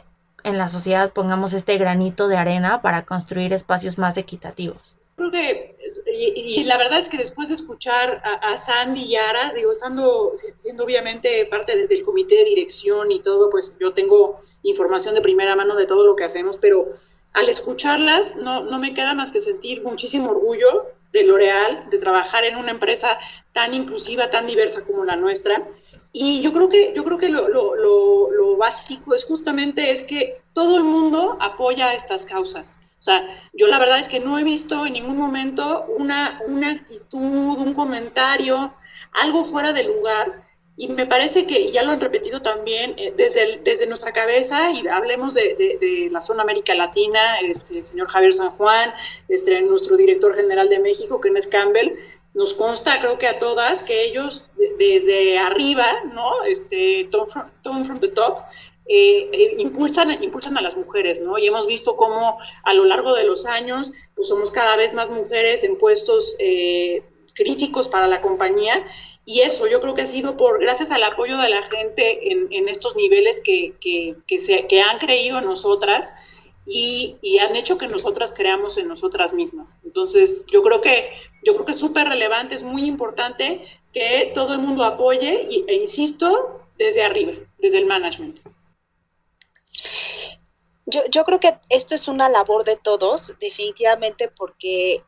[0.43, 4.97] en la sociedad pongamos este granito de arena para construir espacios más equitativos.
[5.15, 5.77] Creo que,
[6.07, 10.83] y, la verdad es que después de escuchar a, Sandy y Ara, digo, estando, siendo
[10.83, 15.75] obviamente parte del comité de dirección y todo, pues yo tengo información de primera mano
[15.75, 16.93] de todo lo que hacemos, pero
[17.33, 22.43] al escucharlas no, no me queda más que sentir muchísimo orgullo de L'Oreal, de trabajar
[22.43, 23.17] en una empresa
[23.51, 25.67] tan inclusiva, tan diversa como la nuestra.
[26.11, 30.03] Y yo creo que, yo creo que lo, lo, lo, lo básico es justamente es
[30.03, 32.79] que todo el mundo apoya estas causas.
[33.05, 36.71] O sea, yo la verdad es que no he visto en ningún momento una, una
[36.71, 38.73] actitud, un comentario,
[39.11, 40.43] algo fuera de lugar.
[40.75, 44.87] Y me parece que, ya lo han repetido también, eh, desde, desde nuestra cabeza, y
[44.87, 48.91] hablemos de, de, la zona América Latina, este, el señor Javier San Juan,
[49.29, 51.99] este, nuestro director general de México, Kenneth Campbell,
[52.33, 54.47] nos consta, creo que a todas, que ellos
[54.79, 56.43] desde arriba, ¿no?
[56.43, 58.39] Este, tone from the top,
[58.87, 61.39] eh, eh, impulsan, impulsan a las mujeres, ¿no?
[61.39, 65.09] Y hemos visto cómo a lo largo de los años, pues somos cada vez más
[65.09, 67.01] mujeres en puestos eh,
[67.33, 68.85] críticos para la compañía.
[69.25, 72.69] Y eso yo creo que ha sido por, gracias al apoyo de la gente en,
[72.69, 76.13] estos niveles que, que, se, que han creído en nosotras
[76.67, 79.79] y, y, han hecho que nosotras creamos en nosotras mismas.
[79.83, 81.09] Entonces, yo creo que,
[81.43, 83.61] yo creo que es súper relevante, es muy importante
[83.93, 88.41] que todo el mundo apoye e insisto, desde arriba, desde el management.
[90.87, 95.03] Yo, creo que esto es una labor de todos, definitivamente, porque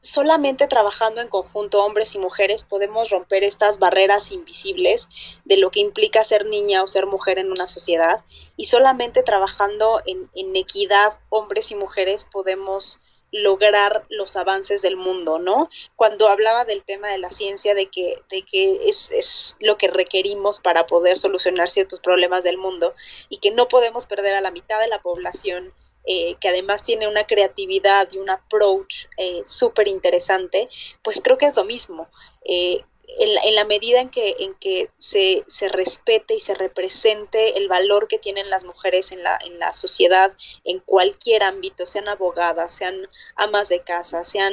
[0.00, 5.08] solamente trabajando en conjunto, hombres y mujeres, podemos romper estas barreras invisibles
[5.44, 8.24] de lo que implica ser niña o ser mujer en una sociedad.
[8.56, 13.00] Y solamente trabajando en equidad, hombres y mujeres, podemos
[13.42, 15.68] lograr los avances del mundo, ¿no?
[15.94, 19.88] Cuando hablaba del tema de la ciencia, de que, de que es, es, lo que
[19.88, 22.92] requerimos para poder solucionar ciertos problemas del mundo
[23.28, 25.72] y que no podemos perder a la mitad de la población,
[26.04, 30.68] eh, que además tiene una creatividad y un approach eh, súper interesante,
[31.02, 32.08] pues creo que es lo mismo.
[32.44, 32.84] Eh,
[33.18, 38.08] en, la medida en que, en que se, se, respete y se represente el valor
[38.08, 43.08] que tienen las mujeres en la, en la sociedad, en cualquier ámbito, sean abogadas, sean
[43.36, 44.52] amas de casa, sean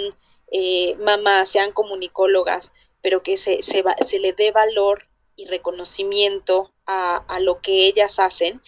[0.51, 7.17] eh, mamás, sean comunicólogas, pero que se, se, se, le dé valor y reconocimiento a,
[7.17, 8.61] a lo que ellas hacen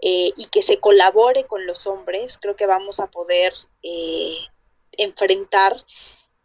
[0.00, 4.36] eh, y que se colabore con los hombres, creo que vamos a poder eh,
[4.92, 5.84] enfrentar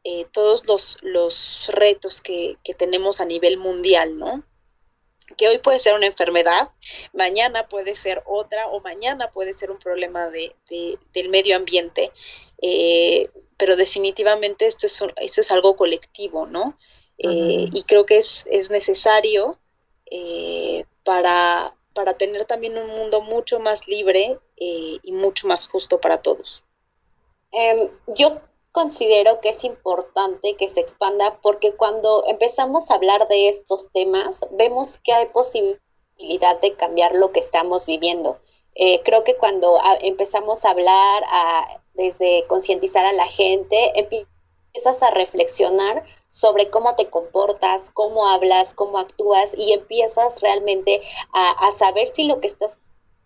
[0.03, 4.43] eh, todos los, los retos que, que, tenemos a nivel mundial, ¿no?
[5.37, 6.69] Que hoy puede ser una enfermedad,
[7.13, 12.11] mañana puede ser otra o mañana puede ser un problema de, de, del medio ambiente,
[12.61, 16.77] eh, pero definitivamente esto es, esto es algo colectivo, ¿no?
[17.17, 19.57] Eh, y creo que es, es necesario
[21.03, 26.63] para, para tener también un mundo mucho más libre y mucho más justo para todos.
[27.53, 28.41] Um, yo
[28.73, 34.45] considero que es importante que se expanda porque cuando empezamos a hablar de estos temas,
[34.51, 38.39] vemos que hay posibilidad de cambiar lo que estamos viviendo.
[38.73, 45.03] Eh, creo que cuando a, empezamos a hablar, a, desde concientizar a la gente, empiezas
[45.03, 52.09] a reflexionar sobre cómo te comportas, cómo hablas, cómo actúas y empiezas realmente a saber
[52.09, 52.79] si lo que estás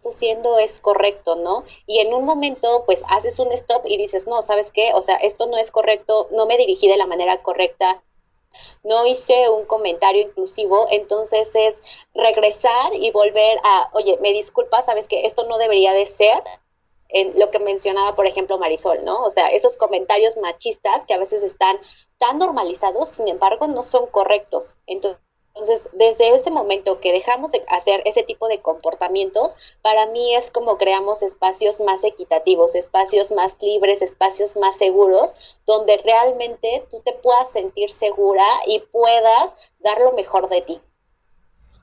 [0.06, 1.64] haciendo es correcto, ¿no?
[1.86, 4.94] Y en un momento, pues haces un stop y dices, no, ¿sabes qué?
[4.94, 8.02] O sea, esto no es correcto, no me dirigí de la manera correcta,
[8.84, 11.84] no hice un comentario inclusivo, entonces es
[12.14, 15.26] regresar y volver a, oye, me disculpa, ¿sabes qué?
[15.26, 16.44] Esto no debería de ser.
[17.10, 19.24] En lo que mencionaba, por ejemplo, Marisol, ¿no?
[19.24, 21.80] O sea, esos comentarios machistas que a veces están
[22.18, 24.76] tan normalizados, sin embargo, no son correctos.
[24.88, 25.22] Entonces,
[25.58, 30.52] entonces, desde ese momento que dejamos de hacer ese tipo de comportamientos, para mí es
[30.52, 35.36] como creamos espacios más equitativos, espacios más libres, espacios más seguros,
[35.66, 40.80] donde realmente tú te puedas sentir segura y puedas dar lo mejor de ti.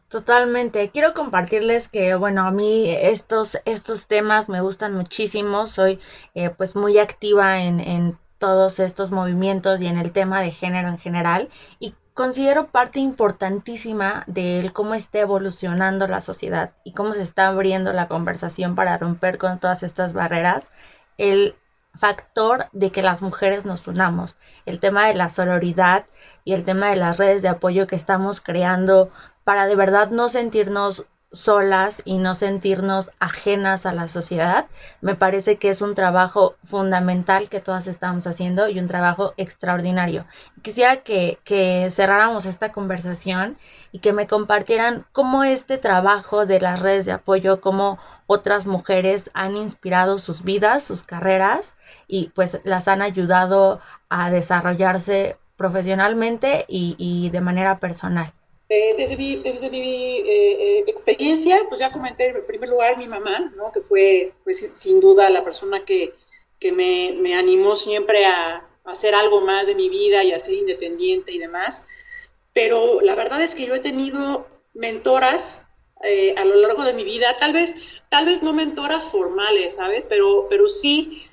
[0.09, 0.91] Totalmente.
[0.91, 5.67] Quiero compartirles que, bueno, a mí estos, estos temas me gustan muchísimo.
[5.67, 5.99] Soy
[6.35, 10.87] eh, pues muy activa en, en todos estos movimientos y en el tema de género
[10.87, 11.49] en general.
[11.81, 17.93] Y considero parte importantísima de cómo está evolucionando la sociedad y cómo se está abriendo
[17.93, 20.71] la conversación para romper con todas estas barreras,
[21.19, 21.57] el
[21.93, 26.07] factor de que las mujeres nos unamos, el tema de la sororidad
[26.45, 29.11] y el tema de las redes de apoyo que estamos creando
[29.43, 34.67] para de verdad no sentirnos solas y no sentirnos ajenas a la sociedad,
[35.01, 40.25] me parece que es un trabajo fundamental que todas estamos haciendo y un trabajo extraordinario.
[40.63, 43.59] Quisiera que, que cerráramos esta conversación
[43.93, 49.31] y que me compartieran cómo este trabajo de las redes de apoyo, cómo otras mujeres
[49.35, 51.75] han inspirado sus vidas, sus carreras
[52.07, 58.33] y pues las han ayudado a desarrollarse profesionalmente y, y de manera personal.
[58.69, 63.07] Eh, desde mi, desde mi eh, eh, experiencia, pues ya comenté en primer lugar mi
[63.07, 63.71] mamá, ¿no?
[63.71, 66.15] que fue pues, sin duda la persona que,
[66.59, 70.41] que me, me, animó siempre a, a, hacer algo más de mi vida y a
[70.41, 71.87] ser independiente y demás.
[72.55, 75.67] Pero la verdad es que yo he tenido mentoras
[76.03, 80.07] eh, a lo largo de mi vida, tal vez, tal vez no mentoras formales, ¿sabes?
[80.07, 81.27] Pero, pero sí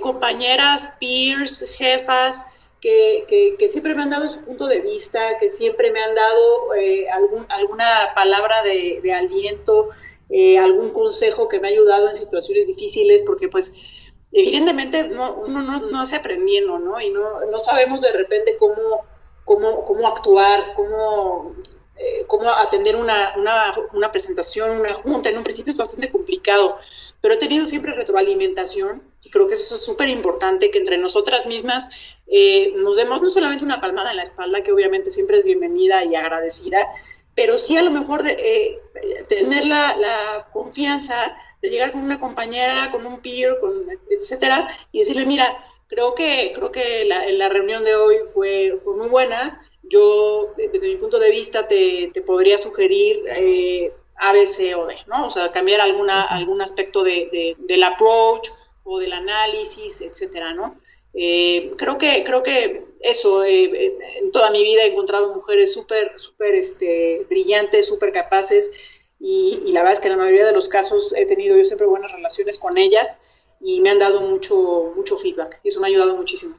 [0.00, 6.02] compañeras, peers, jefas, que, siempre me han dado su punto de vista, que siempre me
[6.02, 9.90] han dado eh, alguna palabra de, de aliento,
[10.30, 13.84] eh, algún consejo que me ha ayudado en situaciones difíciles, porque pues
[14.32, 17.00] evidentemente no, uno no, no hace aprendiendo, ¿no?
[17.00, 19.04] Y no, no sabemos de repente cómo,
[19.44, 21.56] cómo, cómo actuar, cómo,
[21.96, 25.28] eh, cómo atender una, una, una presentación, una junta.
[25.28, 26.76] En un principio es bastante complicado,
[27.20, 31.46] pero he tenido siempre retroalimentación y creo que eso es súper importante, que entre nosotras
[31.46, 31.90] mismas
[32.26, 36.04] eh, nos demos no solamente una palmada en la espalda, que obviamente siempre es bienvenida
[36.04, 36.86] y agradecida,
[37.34, 42.18] pero sí a lo mejor de, eh, tener la, la, confianza de llegar con una
[42.18, 47.48] compañera, con un peer, con, etcétera, y decirle, mira, creo que, creo que la, la
[47.48, 52.22] reunión de hoy fue, fue, muy buena, yo desde mi punto de vista te, te
[52.22, 55.26] podría sugerir eh, A, B, C o D, ¿no?
[55.26, 58.48] O sea, cambiar alguna, algún aspecto de, de, del approach
[58.84, 60.76] o del análisis, etcétera, ¿no?
[61.14, 65.72] Eh, creo que creo que eso eh, eh, en toda mi vida he encontrado mujeres
[65.72, 68.70] súper súper este, brillantes súper capaces
[69.18, 71.64] y, y, la verdad es que en la mayoría de los casos he tenido yo
[71.64, 73.18] siempre buenas relaciones con ellas
[73.60, 76.56] y me han dado mucho, mucho feedback y eso me ha ayudado muchísimo.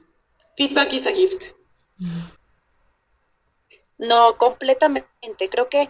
[0.58, 1.54] Feedback is a gift.
[3.98, 5.50] No, completamente.
[5.50, 5.90] Creo que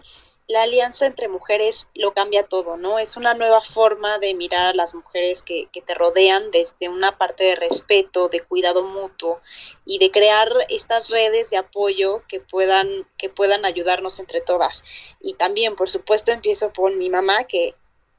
[0.52, 2.98] la alianza entre mujeres lo cambia todo, ¿no?
[2.98, 7.44] Es una nueva forma de mirar a las mujeres que, te rodean desde una parte
[7.44, 9.40] de respeto, de cuidado mutuo
[9.86, 12.86] y de crear estas redes de apoyo que puedan,
[13.16, 14.84] que puedan ayudarnos entre todas.
[15.22, 17.74] Y también, por supuesto, empiezo por mi mamá, que,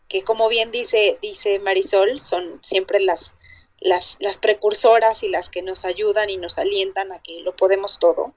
[0.07, 3.37] que como bien dice, dice Marisol, son siempre las,
[3.79, 7.99] las, las precursoras y las que nos ayudan y nos alientan a que lo podemos
[7.99, 8.33] todo.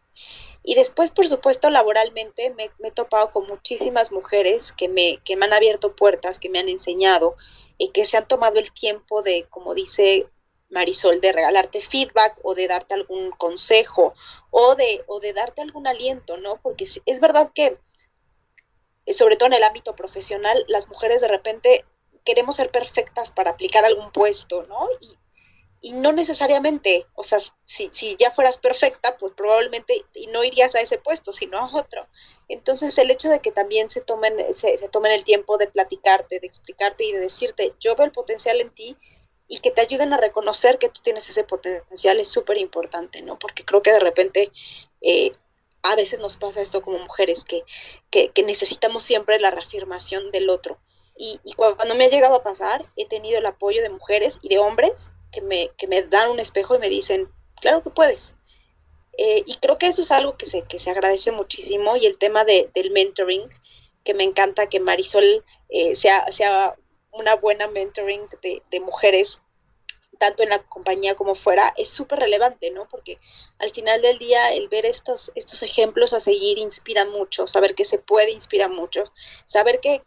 [0.68, 5.46] Y después, por supuesto, laboralmente me, he topado con muchísimas mujeres que me, que me
[5.46, 7.36] han abierto puertas, que me han enseñado
[7.78, 10.28] y que se han tomado el tiempo de, como dice
[10.68, 14.12] Marisol, de regalarte feedback o de darte algún consejo
[14.50, 16.60] o de, o de darte algún aliento, ¿no?
[16.60, 17.78] Porque es verdad que,
[19.12, 21.84] sobre todo en el ámbito profesional, las mujeres de repente
[22.24, 24.88] queremos ser perfectas para aplicar algún puesto, ¿no?
[25.00, 25.16] Y,
[25.86, 30.74] y no necesariamente, o sea, si, si, ya fueras perfecta, pues probablemente y no irías
[30.74, 32.08] a ese puesto, sino a otro.
[32.48, 36.46] Entonces, el hecho de que también se tomen, se, tomen el tiempo de platicarte, de
[36.48, 38.96] explicarte y de decirte, yo veo el potencial en ti
[39.46, 43.38] y que te ayuden a reconocer que tú tienes ese potencial es súper importante, ¿no?
[43.38, 44.50] Porque creo que de repente
[45.02, 45.30] eh,
[45.82, 47.62] a veces nos pasa esto como mujeres, que,
[48.10, 50.80] que, necesitamos siempre la reafirmación del otro.
[51.16, 54.48] Y, y cuando me ha llegado a pasar, he tenido el apoyo de mujeres y
[54.48, 57.28] de hombres que me, que me dan un espejo y me dicen,
[57.60, 58.36] claro que puedes.
[59.18, 62.16] Eh, y creo que eso es algo que se, que se agradece muchísimo y el
[62.16, 63.46] tema de, del mentoring,
[64.02, 66.74] que me encanta que Marisol eh, sea, sea
[67.12, 69.42] una buena mentoring de, mujeres,
[70.18, 72.88] tanto en la compañía como fuera, es súper relevante, ¿no?
[72.88, 73.18] Porque
[73.58, 77.84] al final del día el ver estos, estos ejemplos a seguir inspira mucho, saber que
[77.84, 79.04] se puede inspira mucho,
[79.44, 80.02] saber que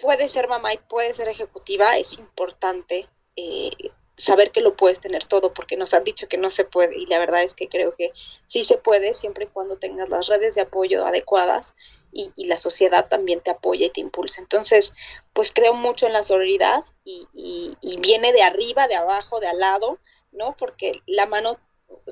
[0.00, 3.08] puede ser mamá y puede ser ejecutiva es importante.
[3.34, 3.70] Eh,
[4.18, 7.06] saber que lo puedes tener todo, porque nos han dicho que no se puede y
[7.06, 8.12] la verdad es que creo que
[8.46, 11.74] sí se puede siempre y cuando tengas las redes de apoyo adecuadas
[12.12, 14.40] y, la sociedad también te apoya y te impulsa.
[14.40, 14.94] Entonces,
[15.34, 19.60] pues creo mucho en la sororidad y, y, viene de arriba, de abajo, de al
[19.60, 19.98] lado,
[20.32, 20.56] ¿no?
[20.56, 21.58] Porque la mano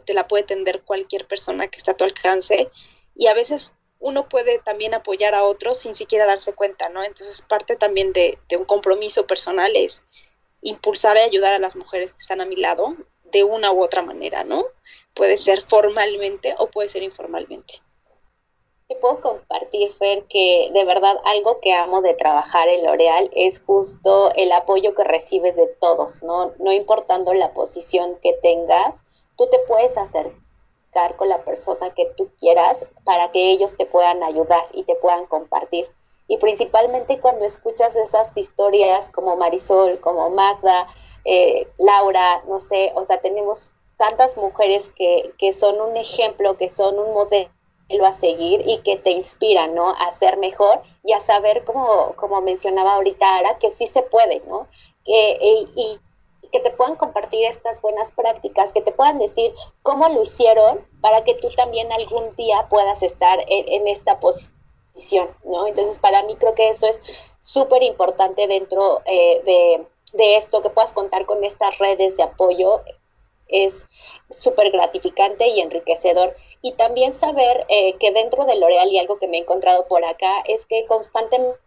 [0.04, 2.70] te la puede tender cualquier persona que está a tu alcance
[3.16, 7.02] y a veces uno puede también apoyar a otros sin siquiera darse cuenta, ¿no?
[7.02, 10.04] Entonces parte también de, de un compromiso personal es
[10.62, 14.02] impulsar y ayudar a las mujeres que están a mi lado de una u otra
[14.02, 14.64] manera, ¿no?
[15.14, 17.74] Puede ser formalmente o puede ser informalmente.
[18.88, 23.60] Te puedo compartir, Fer, que de verdad algo que amo de trabajar en L'Oreal es
[23.60, 26.52] justo el apoyo que recibes de todos, ¿no?
[26.58, 29.04] No importando la posición que tengas,
[29.36, 34.22] tú te puedes acercar con la persona que tú quieras para que ellos te puedan
[34.22, 35.88] ayudar y te puedan compartir
[36.28, 40.88] y principalmente cuando escuchas esas historias como Marisol, como Magda,
[41.24, 46.68] eh, Laura, no sé, o sea, tenemos tantas mujeres que, que son un ejemplo, que
[46.68, 47.50] son un modelo
[48.04, 49.90] a seguir y que te inspiran, ¿no?
[49.90, 54.66] A ser mejor y a saber, como, mencionaba ahorita Ara, que sí se puede, ¿no?
[55.04, 55.98] Que, y,
[56.52, 59.52] que te puedan compartir estas buenas prácticas, que te puedan decir
[59.82, 64.55] cómo lo hicieron para que tú también algún día puedas estar en esta posición
[65.44, 65.66] ¿no?
[65.66, 67.02] Entonces, para mí creo que eso es
[67.38, 72.82] súper importante dentro eh, de, esto, que puedas contar con estas redes de apoyo,
[73.48, 73.86] es
[74.30, 76.36] súper gratificante y enriquecedor.
[76.62, 80.04] Y también saber eh, que dentro de L'Oreal y algo que me he encontrado por
[80.04, 81.58] acá es que constantemente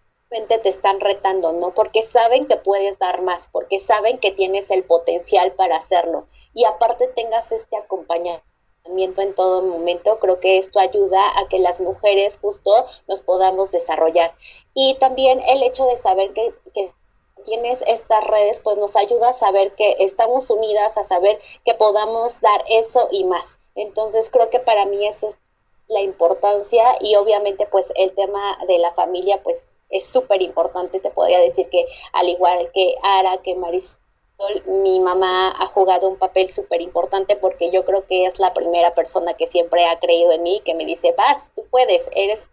[0.61, 1.73] te están retando, ¿no?
[1.73, 6.27] Porque saben que puedes dar más, porque saben que tienes el potencial para hacerlo.
[6.53, 8.43] Y aparte tengas este acompañamiento
[8.85, 12.71] en todo momento, creo que esto ayuda a que las mujeres justo
[13.07, 14.33] nos podamos desarrollar.
[14.73, 16.53] Y también el hecho de saber que,
[17.45, 22.41] tienes estas redes, pues nos ayuda a saber que estamos unidas, a saber que podamos
[22.41, 23.59] dar eso y más.
[23.75, 25.39] Entonces creo que para mí esa es
[25.87, 31.09] la importancia y obviamente pues el tema de la familia pues es súper importante, te
[31.09, 33.99] podría decir que al igual que Ara, que Maris
[34.65, 38.93] mi mamá ha jugado un papel súper importante porque yo creo que es la primera
[38.95, 42.49] persona que siempre ha creído en mí, que me dice, vas, tú puedes, eres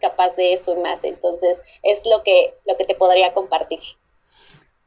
[0.00, 1.04] capaz de eso y más.
[1.04, 3.80] Entonces, es lo que, lo que te podría compartir.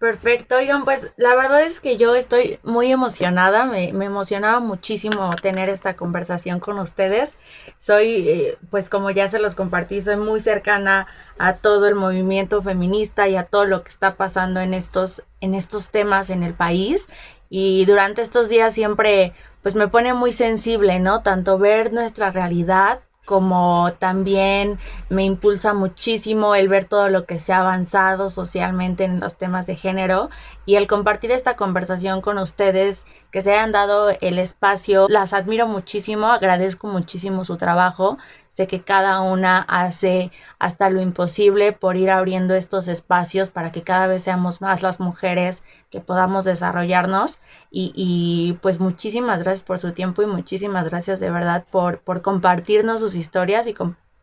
[0.04, 5.70] Perfecto, oigan, pues la verdad es que yo estoy muy emocionada, me, emocionaba muchísimo tener
[5.70, 7.38] esta conversación con ustedes.
[7.78, 11.08] Soy, eh, pues como ya se los compartí, soy muy cercana
[11.40, 15.56] a todo el movimiento feminista y a todo lo que está pasando en estos, en
[15.56, 17.08] estos temas en el país.
[17.48, 19.32] Y durante estos días siempre,
[19.62, 21.22] pues me pone muy sensible, ¿no?
[21.22, 27.54] Tanto ver nuestra realidad como también me impulsa muchísimo el ver todo lo que se
[27.54, 30.30] ha avanzado socialmente en los temas de género
[30.66, 35.68] y el compartir esta conversación con ustedes, que se hayan dado el espacio, las admiro
[35.68, 38.18] muchísimo, agradezco muchísimo su trabajo
[38.54, 43.82] Sé que cada una hace hasta lo imposible por ir abriendo estos espacios para que
[43.82, 47.40] cada vez seamos más las mujeres que podamos desarrollarnos.
[47.72, 53.00] Y, pues muchísimas gracias por su tiempo y muchísimas gracias de verdad por, por compartirnos
[53.00, 53.74] sus historias y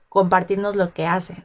[0.08, 1.44] compartirnos lo que hacen.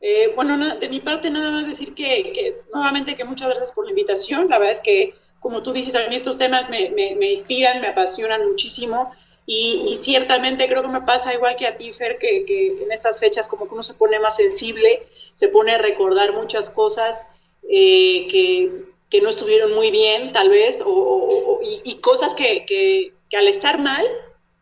[0.00, 3.90] Eh, bueno, de mi parte nada más decir que, nuevamente que muchas gracias por la
[3.90, 4.48] invitación.
[4.48, 7.88] La verdad es que, como tú dices, a mí estos temas me, me inspiran, me
[7.88, 9.12] apasionan muchísimo
[9.48, 13.46] y, ciertamente creo que me pasa igual que a ti, Fer, que, en estas fechas
[13.46, 17.38] como que uno se pone más sensible, se pone a recordar muchas cosas
[17.70, 23.78] eh, que, no estuvieron muy bien, tal vez, o, y, cosas que, que, al estar
[23.78, 24.04] mal,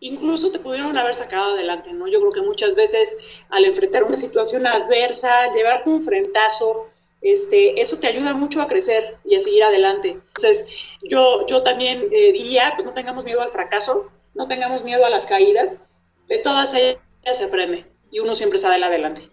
[0.00, 2.06] incluso te pudieron haber sacado adelante, ¿no?
[2.06, 3.18] Yo creo que muchas veces
[3.50, 6.88] al enfrentar una situación adversa, llevarte un frentazo,
[7.20, 10.10] este, eso te ayuda mucho a crecer y a seguir adelante.
[10.10, 15.04] Entonces, yo, yo también eh, diría, pues no tengamos miedo al fracaso, no tengamos miedo
[15.04, 15.86] a las caídas,
[16.28, 16.98] de todas ellas
[17.32, 19.30] se aprende y uno siempre sale adelante.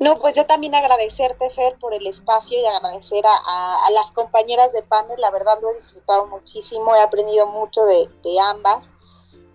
[0.00, 4.82] No, pues yo también agradecerte, Fer, por el espacio y agradecer a, las compañeras de
[4.82, 5.20] panel.
[5.20, 8.08] La verdad lo he disfrutado muchísimo, he aprendido mucho de,
[8.50, 8.94] ambas.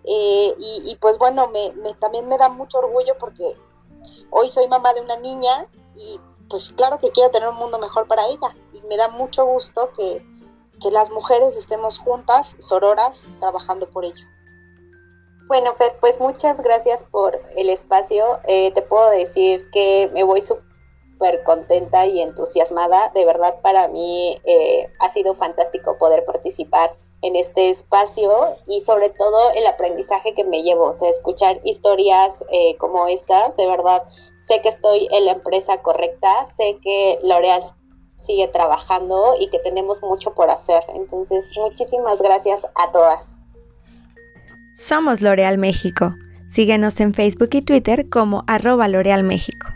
[0.03, 0.55] Eh,
[0.85, 3.55] y, pues bueno, me, también me da mucho orgullo porque
[4.29, 8.07] hoy soy mamá de una niña y pues claro que quiero tener un mundo mejor
[8.07, 8.55] para ella.
[8.71, 10.23] Y me da mucho gusto que,
[10.79, 14.34] que las mujeres estemos juntas, sororas, trabajando por ello.
[15.47, 18.39] Bueno, Fer, pues muchas gracias por el espacio.
[18.47, 23.11] Eh, te puedo decir que me voy súper contenta y entusiasmada.
[23.13, 29.11] De verdad, para mí eh, ha sido fantástico poder participar en este espacio y sobre
[29.11, 34.03] todo el aprendizaje que me llevo, o sea, escuchar historias eh, como estas, de verdad,
[34.39, 37.63] sé que estoy en la empresa correcta, sé que L'Oreal
[38.15, 40.83] sigue trabajando y que tenemos mucho por hacer.
[40.89, 43.34] Entonces, muchísimas gracias a todas.
[44.77, 46.17] Somos L'Oreal México.
[46.47, 49.74] Síguenos en Facebook y Twitter como arroba L'Oreal México.